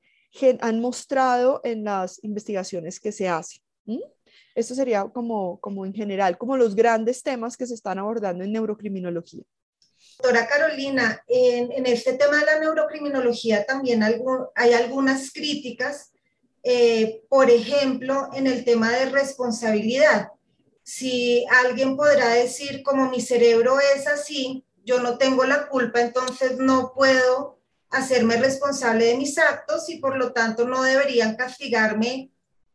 han 0.61 0.79
mostrado 0.79 1.61
en 1.63 1.83
las 1.83 2.23
investigaciones 2.23 2.99
que 2.99 3.11
se 3.11 3.27
hacen. 3.27 3.61
Esto 4.55 4.75
sería 4.75 5.05
como, 5.05 5.59
como 5.59 5.85
en 5.85 5.93
general, 5.93 6.37
como 6.37 6.57
los 6.57 6.75
grandes 6.75 7.23
temas 7.23 7.55
que 7.57 7.65
se 7.65 7.73
están 7.73 7.99
abordando 7.99 8.43
en 8.43 8.51
neurocriminología. 8.51 9.43
Doctora 10.21 10.47
Carolina, 10.47 11.23
en, 11.27 11.85
este 11.85 12.13
tema 12.13 12.39
de 12.39 12.45
la 12.45 12.59
neurocriminología 12.59 13.65
también 13.65 14.03
hay 14.03 14.73
algunas 14.73 15.31
críticas, 15.31 16.11
eh, 16.63 17.23
por 17.29 17.49
ejemplo, 17.49 18.29
en 18.33 18.47
el 18.47 18.65
tema 18.65 18.91
de 18.91 19.05
responsabilidad. 19.05 20.29
Si 20.83 21.45
alguien 21.63 21.95
podrá 21.95 22.29
decir, 22.29 22.83
como 22.83 23.09
mi 23.09 23.21
cerebro 23.21 23.77
es 23.95 24.07
así, 24.07 24.65
yo 24.83 24.99
no 24.99 25.17
tengo 25.17 25.45
la 25.45 25.67
culpa, 25.67 26.01
entonces 26.01 26.57
no 26.57 26.93
puedo 26.93 27.58
hacerme 27.89 28.37
responsable 28.37 29.05
de 29.05 29.17
mis 29.17 29.37
actos 29.37 29.89
y 29.89 29.97
por 29.97 30.17
lo 30.17 30.31
tanto 30.31 30.67
no 30.67 30.83
deberían 30.83 31.35
castigarme 31.35 32.31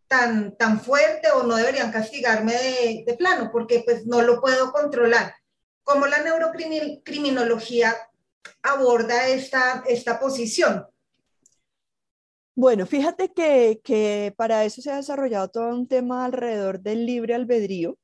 tan, 0.08 0.56
tan 0.56 0.80
fuerte 0.80 1.30
o 1.32 1.44
no 1.44 1.56
deberían 1.56 1.92
castigarme 1.92 2.52
de, 2.52 3.14
plano, 3.16 3.50
porque 3.52 3.82
pues 3.84 4.06
no 4.06 4.22
lo 4.22 4.40
puedo 4.40 4.72
controlar. 4.72 5.34
¿Cómo 5.82 6.06
la 6.06 6.22
neurocriminología 6.22 7.94
aborda 8.62 9.28
esta, 9.28 9.84
esta 9.86 10.18
posición? 10.18 10.86
Bueno, 12.56 12.86
fíjate 12.86 13.32
que, 13.32 13.80
que, 13.82 14.32
para 14.36 14.64
eso 14.64 14.80
se 14.80 14.90
ha 14.90 14.96
desarrollado 14.96 15.48
todo 15.48 15.68
un 15.68 15.88
tema 15.88 16.24
alrededor 16.24 16.80
del 16.80 17.04
libre 17.04 17.34
albedrío. 17.34 17.98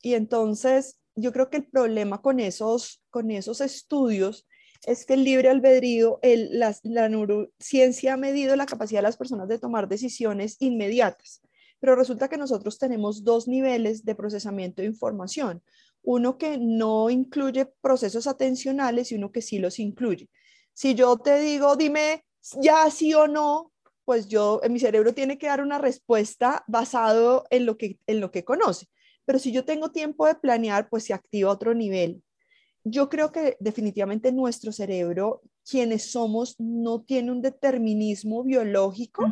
Y 0.00 0.14
entonces 0.14 0.98
yo 1.14 1.32
creo 1.32 1.50
que 1.50 1.58
el 1.58 1.66
problema 1.66 2.22
con 2.22 2.40
esos, 2.40 3.02
con 3.10 3.30
esos 3.30 3.60
estudios 3.60 4.46
es 4.84 5.06
que 5.06 5.14
el 5.14 5.24
libre 5.24 5.48
albedrío, 5.48 6.18
la, 6.22 6.74
la 6.82 7.08
neurociencia 7.08 8.14
ha 8.14 8.16
medido 8.16 8.56
la 8.56 8.66
capacidad 8.66 8.98
de 8.98 9.04
las 9.04 9.16
personas 9.16 9.48
de 9.48 9.58
tomar 9.58 9.88
decisiones 9.88 10.56
inmediatas, 10.60 11.40
pero 11.78 11.94
resulta 11.94 12.28
que 12.28 12.36
nosotros 12.36 12.78
tenemos 12.78 13.24
dos 13.24 13.48
niveles 13.48 14.04
de 14.04 14.14
procesamiento 14.14 14.82
de 14.82 14.88
información, 14.88 15.62
uno 16.02 16.36
que 16.36 16.58
no 16.58 17.10
incluye 17.10 17.66
procesos 17.80 18.26
atencionales 18.26 19.12
y 19.12 19.14
uno 19.14 19.30
que 19.30 19.42
sí 19.42 19.58
los 19.58 19.78
incluye. 19.78 20.28
Si 20.74 20.94
yo 20.94 21.16
te 21.18 21.38
digo, 21.38 21.76
dime 21.76 22.24
ya 22.60 22.90
sí 22.90 23.14
o 23.14 23.28
no, 23.28 23.72
pues 24.04 24.26
yo, 24.26 24.60
en 24.64 24.72
mi 24.72 24.80
cerebro 24.80 25.14
tiene 25.14 25.38
que 25.38 25.46
dar 25.46 25.60
una 25.60 25.78
respuesta 25.78 26.64
basado 26.66 27.44
en 27.50 27.66
lo 27.66 27.76
que, 27.76 28.00
en 28.08 28.20
lo 28.20 28.32
que 28.32 28.44
conoce. 28.44 28.86
Pero 29.24 29.38
si 29.38 29.52
yo 29.52 29.64
tengo 29.64 29.92
tiempo 29.92 30.26
de 30.26 30.34
planear, 30.34 30.88
pues 30.88 31.04
se 31.04 31.14
activa 31.14 31.52
otro 31.52 31.72
nivel 31.72 32.22
yo 32.84 33.08
creo 33.08 33.32
que 33.32 33.56
definitivamente 33.60 34.32
nuestro 34.32 34.72
cerebro, 34.72 35.42
quienes 35.68 36.10
somos, 36.10 36.56
no 36.58 37.02
tiene 37.02 37.30
un 37.30 37.42
determinismo 37.42 38.42
biológico, 38.42 39.24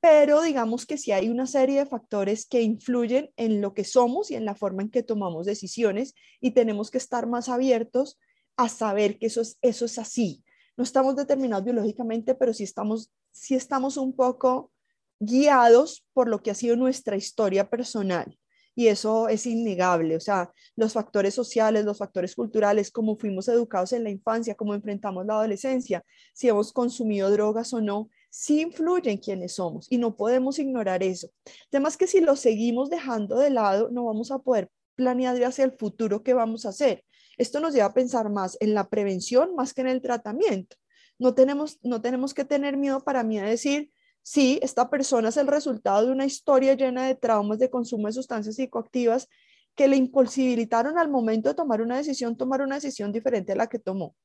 pero 0.00 0.42
digamos 0.42 0.86
que 0.86 0.96
sí 0.96 1.10
hay 1.10 1.28
una 1.28 1.46
serie 1.46 1.80
de 1.80 1.86
factores 1.86 2.46
que 2.46 2.62
influyen 2.62 3.30
en 3.36 3.60
lo 3.60 3.74
que 3.74 3.84
somos 3.84 4.30
y 4.30 4.36
en 4.36 4.44
la 4.44 4.54
forma 4.54 4.82
en 4.82 4.90
que 4.90 5.02
tomamos 5.02 5.46
decisiones 5.46 6.14
y 6.40 6.52
tenemos 6.52 6.90
que 6.90 6.98
estar 6.98 7.26
más 7.26 7.48
abiertos 7.48 8.18
a 8.56 8.68
saber 8.68 9.18
que 9.18 9.26
eso 9.26 9.40
es, 9.40 9.58
eso 9.60 9.84
es 9.84 9.98
así. 9.98 10.44
No 10.76 10.84
estamos 10.84 11.16
determinados 11.16 11.64
biológicamente, 11.64 12.36
pero 12.36 12.54
sí 12.54 12.62
estamos, 12.62 13.10
sí 13.32 13.56
estamos 13.56 13.96
un 13.96 14.14
poco 14.14 14.70
guiados 15.18 16.06
por 16.12 16.28
lo 16.28 16.42
que 16.42 16.52
ha 16.52 16.54
sido 16.54 16.76
nuestra 16.76 17.16
historia 17.16 17.68
personal 17.68 18.38
y 18.78 18.86
eso 18.86 19.28
es 19.28 19.44
innegable. 19.44 20.14
O 20.14 20.20
sea, 20.20 20.52
los 20.76 20.92
factores 20.92 21.34
sociales, 21.34 21.84
los 21.84 21.98
factores 21.98 22.36
culturales, 22.36 22.92
cómo 22.92 23.18
fuimos 23.18 23.48
educados 23.48 23.92
en 23.92 24.04
la 24.04 24.10
infancia, 24.10 24.54
cómo 24.54 24.72
enfrentamos 24.72 25.26
la 25.26 25.34
adolescencia, 25.34 26.04
si 26.32 26.48
hemos 26.48 26.72
consumido 26.72 27.28
drogas 27.28 27.74
o 27.74 27.80
no, 27.80 28.08
sí 28.30 28.60
influyen 28.60 29.14
en 29.14 29.18
quiénes 29.18 29.54
somos 29.54 29.88
y 29.90 29.98
no 29.98 30.14
podemos 30.14 30.60
ignorar 30.60 31.02
eso. 31.02 31.28
El 31.72 31.82
que 31.98 32.06
si 32.06 32.20
lo 32.20 32.36
seguimos 32.36 32.88
dejando 32.88 33.40
de 33.40 33.50
lado, 33.50 33.88
no 33.90 34.04
vamos 34.04 34.30
a 34.30 34.38
poder 34.38 34.70
planear 34.94 35.42
hacia 35.42 35.64
el 35.64 35.72
futuro 35.72 36.22
qué 36.22 36.34
vamos 36.34 36.64
a 36.64 36.68
hacer. 36.68 37.02
Esto 37.36 37.58
nos 37.58 37.74
lleva 37.74 37.86
a 37.86 37.94
pensar 37.94 38.30
más 38.30 38.56
en 38.60 38.74
la 38.74 38.88
prevención 38.88 39.56
más 39.56 39.74
que 39.74 39.80
en 39.80 39.88
el 39.88 40.00
tratamiento. 40.00 40.76
No 41.18 41.34
tenemos, 41.34 41.80
no 41.82 42.00
tenemos 42.00 42.32
que 42.32 42.44
tener 42.44 42.76
miedo 42.76 43.02
para 43.02 43.24
mí 43.24 43.40
a 43.40 43.44
decir, 43.44 43.90
sí, 44.22 44.58
esta 44.62 44.90
persona 44.90 45.28
es 45.28 45.36
el 45.36 45.46
resultado 45.46 46.06
de 46.06 46.12
una 46.12 46.26
historia 46.26 46.74
llena 46.74 47.06
de 47.06 47.14
traumas 47.14 47.58
de 47.58 47.70
consumo 47.70 48.06
de 48.06 48.12
sustancias 48.12 48.56
psicoactivas 48.56 49.28
que 49.74 49.88
le 49.88 49.96
imposibilitaron 49.96 50.98
al 50.98 51.08
momento 51.08 51.48
de 51.48 51.54
tomar 51.54 51.80
una 51.80 51.96
decisión, 51.96 52.36
tomar 52.36 52.62
una 52.62 52.74
decisión 52.74 53.12
diferente 53.12 53.52
a 53.52 53.56
la 53.56 53.68
que 53.68 53.78
tomó. 53.78 54.16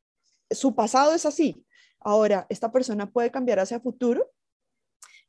Su 0.49 0.73
pasado 0.73 1.13
es 1.13 1.25
así. 1.25 1.63
Ahora, 1.99 2.45
esta 2.49 2.71
persona 2.71 3.09
puede 3.09 3.31
cambiar 3.31 3.59
hacia 3.59 3.79
futuro 3.79 4.29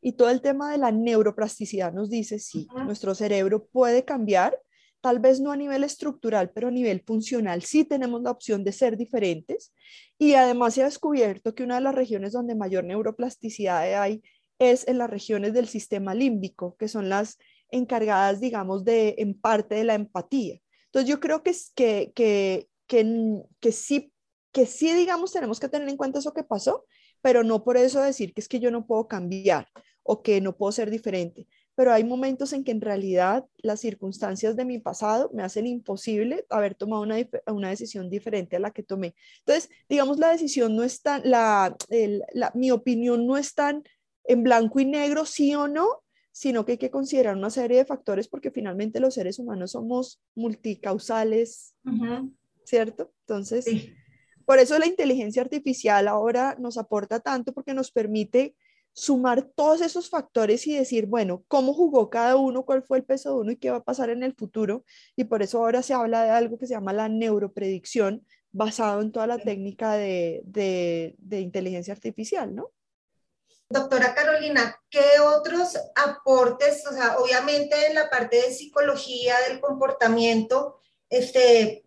y 0.00 0.12
todo 0.12 0.28
el 0.28 0.42
tema 0.42 0.70
de 0.70 0.78
la 0.78 0.92
neuroplasticidad 0.92 1.92
nos 1.92 2.10
dice, 2.10 2.38
sí, 2.38 2.66
nuestro 2.84 3.14
cerebro 3.14 3.66
puede 3.66 4.04
cambiar, 4.04 4.58
tal 5.00 5.18
vez 5.18 5.40
no 5.40 5.50
a 5.50 5.56
nivel 5.56 5.82
estructural, 5.82 6.50
pero 6.50 6.68
a 6.68 6.70
nivel 6.70 7.02
funcional, 7.06 7.62
sí 7.62 7.84
tenemos 7.84 8.22
la 8.22 8.30
opción 8.30 8.64
de 8.64 8.72
ser 8.72 8.96
diferentes. 8.96 9.72
Y 10.18 10.34
además 10.34 10.74
se 10.74 10.82
ha 10.82 10.86
descubierto 10.86 11.54
que 11.54 11.62
una 11.62 11.76
de 11.76 11.80
las 11.80 11.94
regiones 11.94 12.32
donde 12.32 12.54
mayor 12.54 12.84
neuroplasticidad 12.84 14.00
hay 14.00 14.22
es 14.58 14.86
en 14.88 14.98
las 14.98 15.10
regiones 15.10 15.52
del 15.52 15.68
sistema 15.68 16.14
límbico, 16.14 16.76
que 16.76 16.88
son 16.88 17.08
las 17.08 17.38
encargadas, 17.70 18.40
digamos, 18.40 18.84
de 18.84 19.16
en 19.18 19.38
parte 19.38 19.74
de 19.74 19.84
la 19.84 19.94
empatía. 19.94 20.60
Entonces 20.86 21.08
yo 21.08 21.20
creo 21.20 21.42
que, 21.42 21.52
que, 21.74 22.12
que, 22.14 22.68
que, 22.86 23.42
que 23.60 23.72
sí, 23.72 24.12
que 24.52 24.66
sí, 24.66 24.92
digamos, 24.92 25.32
tenemos 25.32 25.58
que 25.58 25.68
tener 25.68 25.88
en 25.88 25.96
cuenta 25.96 26.20
eso 26.20 26.32
que 26.32 26.44
pasó, 26.44 26.86
pero 27.20 27.42
no 27.42 27.64
por 27.64 27.76
eso 27.76 28.00
decir 28.00 28.32
que 28.32 28.40
es 28.40 28.48
que 28.48 28.60
yo 28.60 28.70
no 28.70 28.86
puedo 28.86 29.08
cambiar 29.08 29.66
o 30.02 30.22
que 30.22 30.40
no 30.40 30.56
puedo 30.56 30.70
ser 30.70 30.90
diferente. 30.90 31.48
Pero 31.74 31.92
hay 31.92 32.04
momentos 32.04 32.52
en 32.52 32.62
que 32.62 32.70
en 32.70 32.80
realidad 32.80 33.44
las 33.56 33.80
circunstancias 33.80 34.54
de 34.54 34.64
mi 34.64 34.78
pasado 34.78 35.30
me 35.34 35.42
hacen 35.42 35.66
imposible 35.66 36.46
haber 36.48 36.76
tomado 36.76 37.02
una, 37.02 37.16
una 37.48 37.70
decisión 37.70 38.10
diferente 38.10 38.56
a 38.56 38.60
la 38.60 38.70
que 38.70 38.84
tomé. 38.84 39.16
Entonces, 39.40 39.70
digamos, 39.88 40.18
la 40.18 40.30
decisión 40.30 40.76
no 40.76 40.84
es 40.84 41.02
tan, 41.02 41.22
la, 41.24 41.76
mi 42.54 42.70
opinión 42.70 43.26
no 43.26 43.36
es 43.36 43.54
tan 43.54 43.82
en 44.24 44.42
blanco 44.42 44.80
y 44.80 44.84
negro, 44.86 45.24
sí 45.24 45.54
o 45.54 45.68
no, 45.68 46.02
sino 46.32 46.64
que 46.64 46.72
hay 46.72 46.78
que 46.78 46.90
considerar 46.90 47.36
una 47.36 47.50
serie 47.50 47.78
de 47.78 47.84
factores 47.84 48.26
porque 48.28 48.50
finalmente 48.50 48.98
los 49.00 49.14
seres 49.14 49.38
humanos 49.38 49.72
somos 49.72 50.20
multicausales, 50.34 51.74
¿cierto? 52.64 53.12
Entonces, 53.20 53.66
por 54.44 54.58
eso 54.58 54.78
la 54.78 54.86
inteligencia 54.86 55.42
artificial 55.42 56.08
ahora 56.08 56.56
nos 56.58 56.76
aporta 56.76 57.20
tanto 57.20 57.52
porque 57.52 57.72
nos 57.72 57.92
permite 57.92 58.56
sumar 58.92 59.42
todos 59.42 59.80
esos 59.80 60.08
factores 60.08 60.66
y 60.66 60.76
decir, 60.76 61.06
bueno, 61.06 61.44
cómo 61.48 61.74
jugó 61.74 62.10
cada 62.10 62.36
uno, 62.36 62.64
cuál 62.64 62.82
fue 62.82 62.98
el 62.98 63.04
peso 63.04 63.30
de 63.30 63.40
uno 63.40 63.50
y 63.52 63.56
qué 63.56 63.70
va 63.70 63.78
a 63.78 63.84
pasar 63.84 64.10
en 64.10 64.22
el 64.22 64.34
futuro. 64.34 64.84
Y 65.16 65.24
por 65.24 65.42
eso 65.42 65.58
ahora 65.58 65.82
se 65.82 65.94
habla 65.94 66.24
de 66.24 66.30
algo 66.30 66.58
que 66.58 66.66
se 66.66 66.74
llama 66.74 66.92
la 66.92 67.08
neuropredicción, 67.08 68.24
basado 68.52 69.02
en 69.02 69.10
toda 69.10 69.26
la 69.26 69.38
técnica 69.38 69.94
de, 69.94 70.42
de, 70.44 71.16
de 71.18 71.40
inteligencia 71.40 71.92
artificial, 71.92 72.54
¿no? 72.54 72.70
Doctora 73.68 74.14
Carolina, 74.14 74.78
¿qué 74.90 75.20
otros 75.20 75.76
aportes, 75.94 76.86
o 76.86 76.92
sea, 76.92 77.16
obviamente 77.18 77.86
en 77.86 77.94
la 77.94 78.10
parte 78.10 78.36
de 78.36 78.52
psicología 78.52 79.34
del 79.48 79.60
comportamiento, 79.60 80.80
este, 81.08 81.84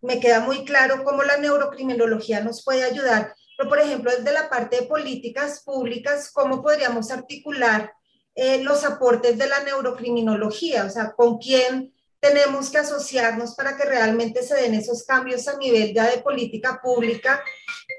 me 0.00 0.18
queda 0.18 0.40
muy 0.40 0.64
claro 0.64 1.04
cómo 1.04 1.22
la 1.22 1.36
neurocriminología 1.36 2.40
nos 2.40 2.64
puede 2.64 2.84
ayudar, 2.84 3.34
pero 3.56 3.68
por 3.68 3.78
ejemplo, 3.78 4.10
desde 4.10 4.32
la 4.32 4.48
parte 4.48 4.80
de 4.80 4.86
políticas 4.86 5.62
públicas, 5.62 6.30
¿cómo 6.32 6.62
podríamos 6.62 7.10
articular 7.10 7.92
eh, 8.34 8.62
los 8.62 8.84
aportes 8.84 9.38
de 9.38 9.46
la 9.46 9.60
neurocriminología? 9.60 10.84
O 10.84 10.90
sea, 10.90 11.12
¿con 11.12 11.38
quién 11.38 11.94
tenemos 12.20 12.70
que 12.70 12.78
asociarnos 12.78 13.54
para 13.54 13.76
que 13.76 13.84
realmente 13.84 14.42
se 14.42 14.54
den 14.54 14.74
esos 14.74 15.04
cambios 15.04 15.48
a 15.48 15.56
nivel 15.56 15.94
ya 15.94 16.08
de 16.10 16.18
política 16.18 16.80
pública 16.82 17.42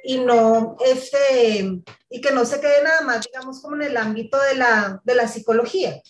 y 0.04 0.20
no 0.20 0.78
este 0.86 1.82
y 2.10 2.22
que 2.22 2.32
no 2.32 2.46
se 2.46 2.60
quede 2.60 2.84
nada 2.84 3.02
más 3.02 3.26
digamos 3.26 3.62
como 3.62 3.76
en 3.76 3.84
el 3.84 3.98
ámbito 3.98 4.40
de 4.42 4.56
la, 4.56 5.02
de 5.04 5.16
la 5.16 5.28
psicología 5.28 6.02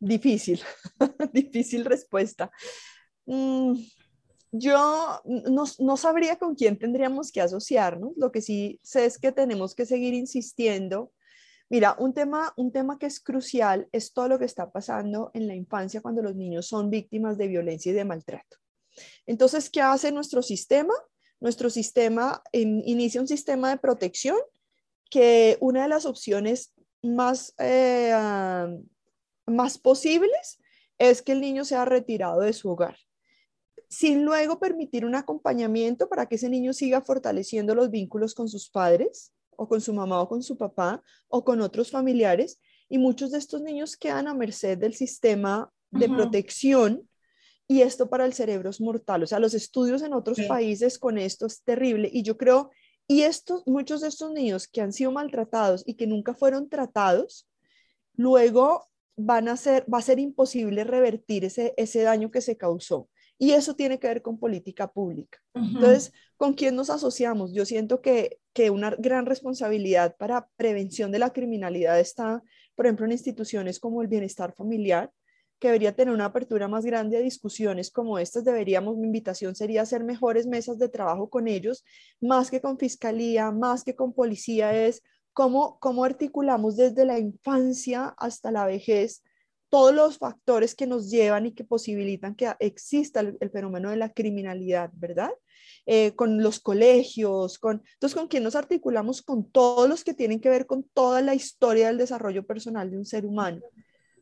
difícil 0.00 0.62
difícil 1.32 1.84
respuesta 1.84 2.50
mm, 3.26 3.74
yo 4.52 5.20
no, 5.24 5.64
no, 5.80 5.96
sabría 5.96 6.38
con 6.38 6.54
quién 6.54 6.78
tendríamos 6.78 7.32
que 7.32 7.40
asociarnos 7.40 8.12
lo 8.16 8.30
que 8.30 8.40
sí 8.40 8.78
sé 8.82 9.04
es 9.04 9.18
que 9.18 9.32
tenemos 9.32 9.74
que 9.74 9.86
seguir 9.86 10.14
insistiendo 10.14 11.12
Mira, 11.70 11.96
un 11.98 12.12
tema, 12.12 12.52
un 12.56 12.70
tema 12.72 12.98
que 12.98 13.06
es 13.06 13.20
crucial 13.20 13.88
es 13.90 14.12
todo 14.12 14.28
lo 14.28 14.38
que 14.38 14.44
está 14.44 14.70
pasando 14.70 15.30
en 15.34 15.46
la 15.46 15.54
infancia 15.54 16.02
cuando 16.02 16.22
los 16.22 16.36
niños 16.36 16.66
son 16.66 16.90
víctimas 16.90 17.38
de 17.38 17.48
violencia 17.48 17.90
y 17.90 17.94
de 17.94 18.04
maltrato. 18.04 18.58
Entonces, 19.26 19.70
¿qué 19.70 19.80
hace 19.80 20.12
nuestro 20.12 20.42
sistema? 20.42 20.94
Nuestro 21.44 21.68
sistema 21.68 22.42
inicia 22.52 23.20
un 23.20 23.28
sistema 23.28 23.68
de 23.68 23.76
protección 23.76 24.38
que 25.10 25.58
una 25.60 25.82
de 25.82 25.90
las 25.90 26.06
opciones 26.06 26.72
más, 27.02 27.52
eh, 27.58 28.14
más 29.44 29.76
posibles 29.76 30.58
es 30.96 31.20
que 31.20 31.32
el 31.32 31.42
niño 31.42 31.66
sea 31.66 31.84
retirado 31.84 32.40
de 32.40 32.54
su 32.54 32.70
hogar, 32.70 32.96
sin 33.90 34.24
luego 34.24 34.58
permitir 34.58 35.04
un 35.04 35.16
acompañamiento 35.16 36.08
para 36.08 36.24
que 36.30 36.36
ese 36.36 36.48
niño 36.48 36.72
siga 36.72 37.02
fortaleciendo 37.02 37.74
los 37.74 37.90
vínculos 37.90 38.34
con 38.34 38.48
sus 38.48 38.70
padres 38.70 39.34
o 39.50 39.68
con 39.68 39.82
su 39.82 39.92
mamá 39.92 40.22
o 40.22 40.28
con 40.30 40.42
su 40.42 40.56
papá 40.56 41.02
o 41.28 41.44
con 41.44 41.60
otros 41.60 41.90
familiares 41.90 42.58
y 42.88 42.96
muchos 42.96 43.32
de 43.32 43.36
estos 43.36 43.60
niños 43.60 43.98
quedan 43.98 44.28
a 44.28 44.34
merced 44.34 44.78
del 44.78 44.94
sistema 44.94 45.70
de 45.90 46.08
protección 46.08 47.06
y 47.66 47.82
esto 47.82 48.08
para 48.08 48.26
el 48.26 48.34
cerebro 48.34 48.70
es 48.70 48.80
mortal. 48.80 49.22
O 49.22 49.26
sea, 49.26 49.38
los 49.38 49.54
estudios 49.54 50.02
en 50.02 50.12
otros 50.12 50.40
países 50.42 50.98
con 50.98 51.18
esto 51.18 51.46
es 51.46 51.62
terrible 51.62 52.10
y 52.12 52.22
yo 52.22 52.36
creo, 52.36 52.70
y 53.06 53.22
estos, 53.22 53.62
muchos 53.66 54.00
de 54.00 54.08
estos 54.08 54.32
niños 54.32 54.68
que 54.68 54.80
han 54.80 54.92
sido 54.92 55.12
maltratados 55.12 55.82
y 55.86 55.94
que 55.94 56.06
nunca 56.06 56.34
fueron 56.34 56.68
tratados, 56.68 57.48
luego 58.14 58.88
van 59.16 59.48
a 59.48 59.56
ser, 59.56 59.84
va 59.92 59.98
a 59.98 60.02
ser 60.02 60.18
imposible 60.18 60.84
revertir 60.84 61.44
ese, 61.44 61.74
ese 61.76 62.02
daño 62.02 62.30
que 62.30 62.40
se 62.40 62.56
causó. 62.56 63.08
Y 63.38 63.52
eso 63.52 63.74
tiene 63.74 63.98
que 63.98 64.06
ver 64.06 64.22
con 64.22 64.38
política 64.38 64.90
pública. 64.92 65.38
Entonces, 65.54 66.12
¿con 66.36 66.54
quién 66.54 66.76
nos 66.76 66.88
asociamos? 66.88 67.52
Yo 67.52 67.64
siento 67.64 68.00
que, 68.00 68.38
que 68.52 68.70
una 68.70 68.94
gran 68.96 69.26
responsabilidad 69.26 70.16
para 70.16 70.48
prevención 70.56 71.10
de 71.10 71.18
la 71.18 71.32
criminalidad 71.32 71.98
está, 71.98 72.42
por 72.76 72.86
ejemplo, 72.86 73.06
en 73.06 73.12
instituciones 73.12 73.80
como 73.80 74.02
el 74.02 74.08
bienestar 74.08 74.54
familiar, 74.54 75.10
debería 75.68 75.94
tener 75.94 76.12
una 76.12 76.26
apertura 76.26 76.68
más 76.68 76.84
grande 76.84 77.16
a 77.16 77.20
discusiones 77.20 77.90
como 77.90 78.18
estas. 78.18 78.44
Deberíamos, 78.44 78.96
mi 78.96 79.06
invitación 79.06 79.54
sería 79.54 79.82
hacer 79.82 80.04
mejores 80.04 80.46
mesas 80.46 80.78
de 80.78 80.88
trabajo 80.88 81.28
con 81.28 81.48
ellos, 81.48 81.84
más 82.20 82.50
que 82.50 82.60
con 82.60 82.78
fiscalía, 82.78 83.50
más 83.50 83.84
que 83.84 83.94
con 83.94 84.12
policía, 84.12 84.86
es 84.86 85.02
cómo, 85.32 85.78
cómo 85.80 86.04
articulamos 86.04 86.76
desde 86.76 87.04
la 87.04 87.18
infancia 87.18 88.14
hasta 88.18 88.50
la 88.50 88.66
vejez 88.66 89.22
todos 89.74 89.92
los 89.92 90.18
factores 90.18 90.76
que 90.76 90.86
nos 90.86 91.10
llevan 91.10 91.46
y 91.46 91.52
que 91.52 91.64
posibilitan 91.64 92.36
que 92.36 92.54
exista 92.60 93.18
el, 93.18 93.50
fenómeno 93.50 93.90
de 93.90 93.96
la 93.96 94.12
criminalidad, 94.12 94.90
¿verdad? 94.94 95.32
Eh, 95.84 96.14
con 96.14 96.40
los 96.40 96.60
colegios, 96.60 97.58
con, 97.58 97.82
entonces 97.94 98.16
con 98.16 98.28
quién 98.28 98.44
nos 98.44 98.54
articulamos 98.54 99.20
con 99.22 99.50
todos 99.50 99.88
los 99.88 100.04
que 100.04 100.14
tienen 100.14 100.38
que 100.40 100.48
ver 100.48 100.66
con 100.66 100.84
toda 100.84 101.22
la 101.22 101.34
historia 101.34 101.88
del 101.88 101.98
desarrollo 101.98 102.46
personal 102.46 102.88
de 102.88 102.98
un 102.98 103.04
ser 103.04 103.26
humano. 103.26 103.62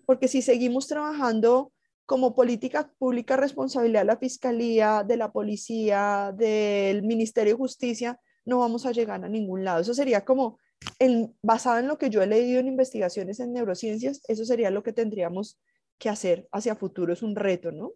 Porque 0.06 0.28
si 0.28 0.42
seguimos 0.42 0.86
trabajando 0.86 1.72
como 2.06 2.34
política 2.34 2.92
pública 2.98 3.36
responsabilidad 3.36 4.00
de 4.00 4.06
la 4.06 4.16
Fiscalía, 4.16 5.04
de 5.06 5.16
la 5.16 5.32
Policía, 5.32 6.32
del 6.36 7.02
Ministerio 7.02 7.54
de 7.54 7.58
Justicia, 7.58 8.20
no 8.44 8.58
vamos 8.58 8.86
a 8.86 8.92
llegar 8.92 9.24
a 9.24 9.28
ningún 9.28 9.64
lado. 9.64 9.80
Eso 9.80 9.94
sería 9.94 10.24
como 10.24 10.58
basado 11.42 11.78
en 11.78 11.88
lo 11.88 11.98
que 11.98 12.10
yo 12.10 12.22
he 12.22 12.26
leído 12.26 12.60
en 12.60 12.68
investigaciones 12.68 13.40
en 13.40 13.52
neurociencias, 13.52 14.20
eso 14.28 14.44
sería 14.44 14.70
lo 14.70 14.82
que 14.82 14.92
tendríamos 14.92 15.58
que 15.98 16.08
hacer 16.08 16.48
hacia 16.50 16.74
futuro, 16.74 17.12
es 17.12 17.22
un 17.22 17.36
reto, 17.36 17.70
¿no? 17.70 17.92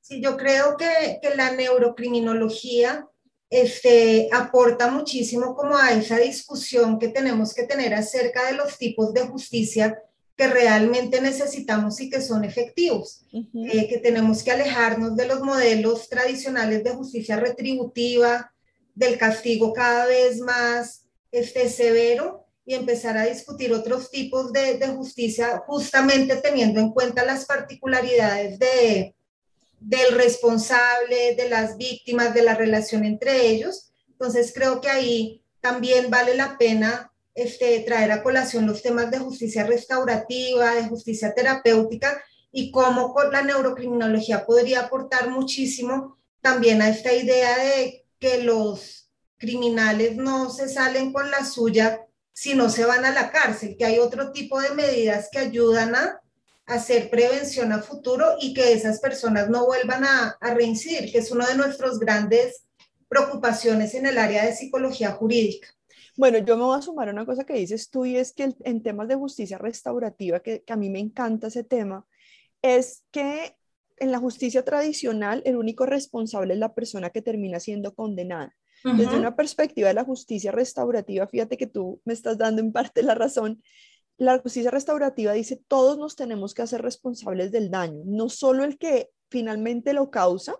Sí, 0.00 0.20
yo 0.20 0.36
creo 0.36 0.76
que, 0.76 1.18
que 1.20 1.34
la 1.34 1.52
neurocriminología 1.52 3.08
este, 3.50 4.28
aporta 4.32 4.90
muchísimo 4.90 5.54
como 5.54 5.76
a 5.76 5.92
esa 5.92 6.18
discusión 6.18 6.98
que 6.98 7.08
tenemos 7.08 7.54
que 7.54 7.64
tener 7.64 7.94
acerca 7.94 8.46
de 8.46 8.54
los 8.54 8.78
tipos 8.78 9.12
de 9.14 9.22
justicia 9.22 9.98
que 10.36 10.48
realmente 10.48 11.20
necesitamos 11.20 12.00
y 12.00 12.10
que 12.10 12.20
son 12.20 12.44
efectivos, 12.44 13.24
eh, 13.32 13.86
que 13.88 13.98
tenemos 13.98 14.42
que 14.42 14.50
alejarnos 14.50 15.14
de 15.14 15.28
los 15.28 15.40
modelos 15.40 16.08
tradicionales 16.08 16.82
de 16.82 16.90
justicia 16.90 17.36
retributiva, 17.36 18.52
del 18.94 19.16
castigo 19.16 19.72
cada 19.72 20.06
vez 20.06 20.40
más 20.40 21.04
este, 21.30 21.68
severo 21.68 22.46
y 22.66 22.74
empezar 22.74 23.16
a 23.16 23.26
discutir 23.26 23.72
otros 23.72 24.10
tipos 24.10 24.52
de, 24.52 24.78
de 24.78 24.88
justicia, 24.88 25.62
justamente 25.66 26.36
teniendo 26.36 26.80
en 26.80 26.90
cuenta 26.90 27.24
las 27.24 27.44
particularidades 27.44 28.58
de, 28.58 29.14
del 29.78 30.14
responsable, 30.14 31.36
de 31.36 31.48
las 31.48 31.76
víctimas, 31.76 32.34
de 32.34 32.42
la 32.42 32.54
relación 32.54 33.04
entre 33.04 33.46
ellos. 33.46 33.92
Entonces 34.08 34.52
creo 34.54 34.80
que 34.80 34.88
ahí 34.88 35.42
también 35.60 36.10
vale 36.10 36.34
la 36.34 36.58
pena 36.58 37.12
este, 37.34 37.80
traer 37.80 38.12
a 38.12 38.22
colación 38.22 38.66
los 38.66 38.82
temas 38.82 39.10
de 39.10 39.18
justicia 39.18 39.64
restaurativa, 39.64 40.74
de 40.74 40.84
justicia 40.84 41.34
terapéutica 41.34 42.22
y 42.52 42.70
cómo 42.70 43.14
la 43.32 43.42
neurocriminología 43.42 44.46
podría 44.46 44.80
aportar 44.80 45.30
muchísimo 45.30 46.16
también 46.40 46.82
a 46.82 46.88
esta 46.88 47.12
idea 47.12 47.58
de 47.58 48.04
que 48.18 48.42
los 48.42 49.10
criminales 49.38 50.16
no 50.16 50.50
se 50.50 50.68
salen 50.68 51.12
con 51.12 51.30
la 51.30 51.44
suya 51.44 52.06
si 52.32 52.54
no 52.54 52.68
se 52.68 52.84
van 52.84 53.04
a 53.04 53.10
la 53.10 53.30
cárcel, 53.30 53.76
que 53.78 53.84
hay 53.84 53.98
otro 53.98 54.32
tipo 54.32 54.60
de 54.60 54.70
medidas 54.70 55.28
que 55.30 55.38
ayudan 55.38 55.94
a 55.94 56.20
hacer 56.66 57.10
prevención 57.10 57.72
a 57.72 57.82
futuro 57.82 58.36
y 58.40 58.54
que 58.54 58.72
esas 58.72 59.00
personas 59.00 59.48
no 59.48 59.66
vuelvan 59.66 60.04
a, 60.04 60.38
reincidir, 60.40 61.12
que 61.12 61.18
es 61.18 61.30
una 61.30 61.46
de 61.46 61.56
nuestras 61.56 61.98
grandes 61.98 62.64
preocupaciones 63.08 63.94
en 63.94 64.06
el 64.06 64.18
área 64.18 64.44
de 64.44 64.54
psicología 64.54 65.12
jurídica. 65.12 65.73
Bueno, 66.16 66.38
yo 66.38 66.56
me 66.56 66.64
voy 66.64 66.78
a 66.78 66.82
sumar 66.82 67.08
a 67.08 67.12
una 67.12 67.26
cosa 67.26 67.44
que 67.44 67.54
dices 67.54 67.90
tú 67.90 68.04
y 68.04 68.16
es 68.16 68.32
que 68.32 68.54
en 68.60 68.82
temas 68.82 69.08
de 69.08 69.16
justicia 69.16 69.58
restaurativa, 69.58 70.40
que, 70.40 70.62
que 70.62 70.72
a 70.72 70.76
mí 70.76 70.90
me 70.90 71.00
encanta 71.00 71.48
ese 71.48 71.64
tema, 71.64 72.06
es 72.62 73.04
que 73.10 73.56
en 73.98 74.12
la 74.12 74.18
justicia 74.18 74.64
tradicional 74.64 75.42
el 75.44 75.56
único 75.56 75.86
responsable 75.86 76.54
es 76.54 76.60
la 76.60 76.74
persona 76.74 77.10
que 77.10 77.22
termina 77.22 77.60
siendo 77.60 77.94
condenada. 77.94 78.54
Desde 78.84 79.16
una 79.16 79.34
perspectiva 79.34 79.88
de 79.88 79.94
la 79.94 80.04
justicia 80.04 80.52
restaurativa, 80.52 81.26
fíjate 81.26 81.56
que 81.56 81.66
tú 81.66 82.02
me 82.04 82.12
estás 82.12 82.36
dando 82.36 82.60
en 82.60 82.70
parte 82.70 83.02
la 83.02 83.14
razón. 83.14 83.62
La 84.18 84.38
justicia 84.40 84.70
restaurativa 84.70 85.32
dice 85.32 85.62
todos 85.68 85.96
nos 85.96 86.16
tenemos 86.16 86.52
que 86.52 86.60
hacer 86.60 86.82
responsables 86.82 87.50
del 87.50 87.70
daño, 87.70 88.02
no 88.04 88.28
solo 88.28 88.62
el 88.62 88.76
que 88.76 89.08
finalmente 89.30 89.94
lo 89.94 90.10
causa, 90.10 90.56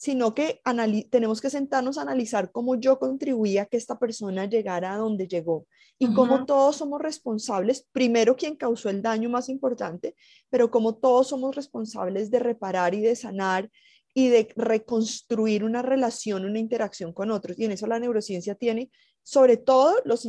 sino 0.00 0.34
que 0.34 0.62
tenemos 1.10 1.42
que 1.42 1.50
sentarnos 1.50 1.98
a 1.98 2.02
analizar 2.02 2.50
cómo 2.50 2.74
yo 2.76 2.98
contribuía 2.98 3.62
a 3.62 3.66
que 3.66 3.76
esta 3.76 3.98
persona 3.98 4.46
llegara 4.46 4.94
a 4.94 4.96
donde 4.96 5.28
llegó 5.28 5.66
y 5.98 6.14
cómo 6.14 6.46
todos 6.46 6.76
somos 6.76 7.02
responsables, 7.02 7.86
primero 7.92 8.34
quien 8.34 8.56
causó 8.56 8.88
el 8.88 9.02
daño 9.02 9.28
más 9.28 9.50
importante, 9.50 10.16
pero 10.48 10.70
cómo 10.70 10.96
todos 10.96 11.28
somos 11.28 11.54
responsables 11.54 12.30
de 12.30 12.38
reparar 12.38 12.94
y 12.94 13.02
de 13.02 13.14
sanar 13.14 13.70
y 14.14 14.28
de 14.28 14.48
reconstruir 14.56 15.64
una 15.64 15.82
relación, 15.82 16.46
una 16.46 16.58
interacción 16.58 17.12
con 17.12 17.30
otros. 17.30 17.58
Y 17.58 17.66
en 17.66 17.72
eso 17.72 17.86
la 17.86 18.00
neurociencia 18.00 18.54
tiene, 18.54 18.90
sobre 19.22 19.58
todo 19.58 19.96
las 20.06 20.24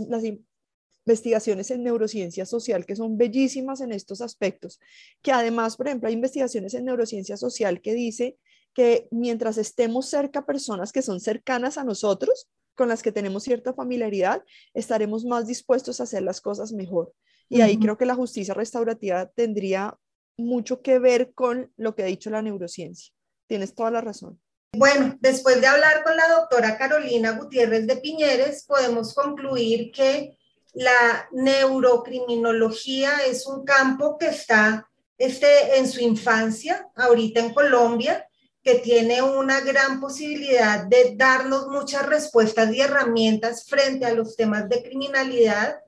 investigaciones 1.05 1.71
en 1.71 1.83
neurociencia 1.83 2.45
social, 2.45 2.85
que 2.85 2.97
son 2.97 3.17
bellísimas 3.17 3.79
en 3.79 3.93
estos 3.93 4.19
aspectos, 4.19 4.81
que 5.21 5.31
además, 5.31 5.77
por 5.77 5.87
ejemplo, 5.87 6.09
hay 6.09 6.13
investigaciones 6.13 6.73
en 6.73 6.83
neurociencia 6.83 7.37
social 7.37 7.79
que 7.79 7.93
dice 7.93 8.37
que 8.73 9.07
mientras 9.11 9.57
estemos 9.57 10.09
cerca 10.09 10.45
personas 10.45 10.91
que 10.91 11.01
son 11.01 11.19
cercanas 11.19 11.77
a 11.77 11.83
nosotros, 11.83 12.47
con 12.75 12.87
las 12.87 13.01
que 13.01 13.11
tenemos 13.11 13.43
cierta 13.43 13.73
familiaridad, 13.73 14.43
estaremos 14.73 15.25
más 15.25 15.47
dispuestos 15.47 15.99
a 15.99 16.03
hacer 16.03 16.23
las 16.23 16.41
cosas 16.41 16.71
mejor. 16.71 17.13
Y 17.49 17.61
ahí 17.61 17.77
creo 17.77 17.97
que 17.97 18.05
la 18.05 18.15
justicia 18.15 18.53
restaurativa 18.53 19.25
tendría 19.25 19.97
mucho 20.37 20.81
que 20.81 20.99
ver 20.99 21.33
con 21.33 21.71
lo 21.75 21.95
que 21.95 22.03
ha 22.03 22.05
dicho 22.05 22.29
la 22.29 22.41
neurociencia. 22.41 23.13
Tienes 23.47 23.75
toda 23.75 23.91
la 23.91 23.99
razón. 23.99 24.39
Bueno, 24.73 25.17
después 25.19 25.59
de 25.59 25.67
hablar 25.67 26.01
con 26.03 26.15
la 26.15 26.29
doctora 26.29 26.77
Carolina 26.77 27.31
Gutiérrez 27.31 27.85
de 27.87 27.97
Piñeres, 27.97 28.63
podemos 28.65 29.13
concluir 29.13 29.91
que 29.91 30.37
la 30.73 31.27
neurocriminología 31.33 33.17
es 33.27 33.45
un 33.45 33.65
campo 33.65 34.17
que 34.17 34.27
está 34.27 34.89
este, 35.17 35.77
en 35.77 35.89
su 35.89 35.99
infancia, 35.99 36.89
ahorita 36.95 37.41
en 37.41 37.53
Colombia, 37.53 38.25
que 38.63 38.75
tiene 38.75 39.21
una 39.21 39.61
gran 39.61 39.99
posibilidad 39.99 40.85
de 40.85 41.15
darnos 41.15 41.67
muchas 41.67 42.05
respuestas 42.05 42.73
y 42.73 42.81
herramientas 42.81 43.65
frente 43.65 44.05
a 44.05 44.13
los 44.13 44.35
temas 44.35 44.69
de 44.69 44.83
criminalidad 44.83 45.79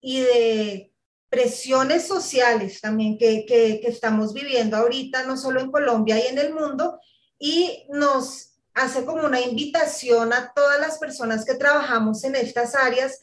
y 0.00 0.20
de 0.20 0.92
presiones 1.30 2.06
sociales 2.06 2.80
también 2.80 3.18
que, 3.18 3.44
que, 3.46 3.80
estamos 3.84 4.32
viviendo 4.32 4.76
ahorita, 4.76 5.24
no 5.24 5.36
solo 5.36 5.60
en 5.60 5.70
Colombia 5.70 6.18
y 6.18 6.28
en 6.28 6.38
el 6.38 6.54
mundo, 6.54 7.00
y 7.38 7.86
nos 7.90 8.54
hace 8.74 9.04
como 9.04 9.24
una 9.24 9.40
invitación 9.40 10.32
a 10.32 10.52
todas 10.54 10.80
las 10.80 10.98
personas 10.98 11.44
que 11.44 11.54
trabajamos 11.54 12.24
en 12.24 12.36
estas 12.36 12.74
áreas 12.74 13.20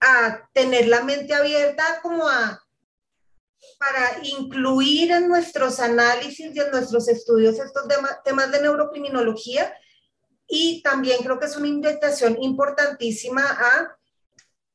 a 0.00 0.48
tener 0.52 0.88
la 0.88 1.02
mente 1.02 1.34
abierta 1.34 2.00
como 2.02 2.28
a 2.28 2.62
para 3.78 4.18
incluir 4.24 5.10
en 5.12 5.28
nuestros 5.28 5.80
análisis 5.80 6.54
y 6.54 6.60
en 6.60 6.70
nuestros 6.70 7.08
estudios 7.08 7.58
estos 7.58 7.84
temas 8.24 8.52
de 8.52 8.62
neurocriminología 8.62 9.72
y 10.48 10.82
también 10.82 11.22
creo 11.22 11.38
que 11.38 11.46
es 11.46 11.56
una 11.56 11.68
invitación 11.68 12.42
importantísima 12.42 13.42
a 13.44 13.96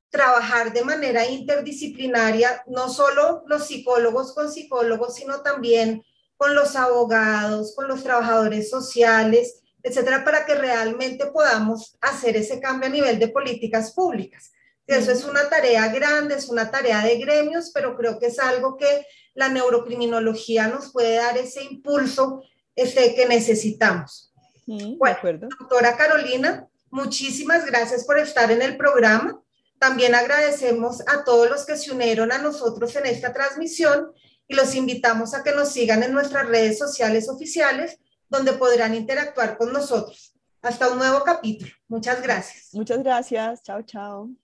trabajar 0.09 0.71
de 0.71 0.83
manera 0.83 1.27
interdisciplinaria, 1.27 2.63
no 2.67 2.87
solo 2.87 3.43
los 3.47 3.65
psicólogos 3.65 4.33
con 4.33 4.51
psicólogos, 4.51 5.15
sino 5.15 5.41
también 5.41 6.05
con 6.37 6.53
los 6.53 6.75
abogados, 6.75 7.73
con 7.75 7.87
los 7.87 8.03
trabajadores 8.03 8.69
sociales, 8.69 9.63
etcétera, 9.81 10.23
para 10.23 10.45
que 10.45 10.53
realmente 10.53 11.25
podamos 11.25 11.97
hacer 11.99 12.37
ese 12.37 12.59
cambio 12.59 12.89
a 12.89 12.91
nivel 12.91 13.17
de 13.17 13.29
políticas 13.29 13.91
públicas. 13.93 14.51
Eso 14.87 15.11
es 15.11 15.23
una 15.23 15.49
tarea 15.49 15.87
grande, 15.89 16.35
es 16.35 16.49
una 16.49 16.69
tarea 16.69 17.03
de 17.03 17.17
gremios, 17.17 17.71
pero 17.73 17.95
creo 17.95 18.19
que 18.19 18.27
es 18.27 18.39
algo 18.39 18.75
que 18.77 19.05
la 19.33 19.49
neurocriminología 19.49 20.67
nos 20.67 20.91
puede 20.91 21.15
dar 21.15 21.37
ese 21.37 21.63
impulso 21.63 22.43
este, 22.75 23.15
que 23.15 23.25
necesitamos. 23.25 24.33
bueno, 24.65 25.47
doctora 25.59 25.95
Carolina, 25.95 26.67
muchísimas 26.89 27.65
gracias 27.65 28.05
por 28.05 28.19
estar 28.19 28.51
en 28.51 28.61
el 28.61 28.77
programa. 28.77 29.41
También 29.79 30.15
agradecemos 30.15 31.01
a 31.07 31.23
todos 31.23 31.49
los 31.49 31.65
que 31.65 31.77
se 31.77 31.91
unieron 31.91 32.31
a 32.31 32.37
nosotros 32.37 32.95
en 32.95 33.05
esta 33.05 33.33
transmisión 33.33 34.11
y 34.47 34.55
los 34.55 34.75
invitamos 34.75 35.33
a 35.33 35.43
que 35.43 35.53
nos 35.53 35.69
sigan 35.69 36.03
en 36.03 36.13
nuestras 36.13 36.47
redes 36.47 36.77
sociales 36.77 37.29
oficiales, 37.29 37.99
donde 38.29 38.53
podrán 38.53 38.95
interactuar 38.95 39.57
con 39.57 39.73
nosotros. 39.73 40.33
Hasta 40.61 40.89
un 40.89 40.97
nuevo 40.97 41.23
capítulo. 41.23 41.71
Muchas 41.87 42.21
gracias. 42.21 42.69
Muchas 42.71 42.99
gracias. 42.99 43.61
Chao, 43.63 43.81
chao. 43.81 44.42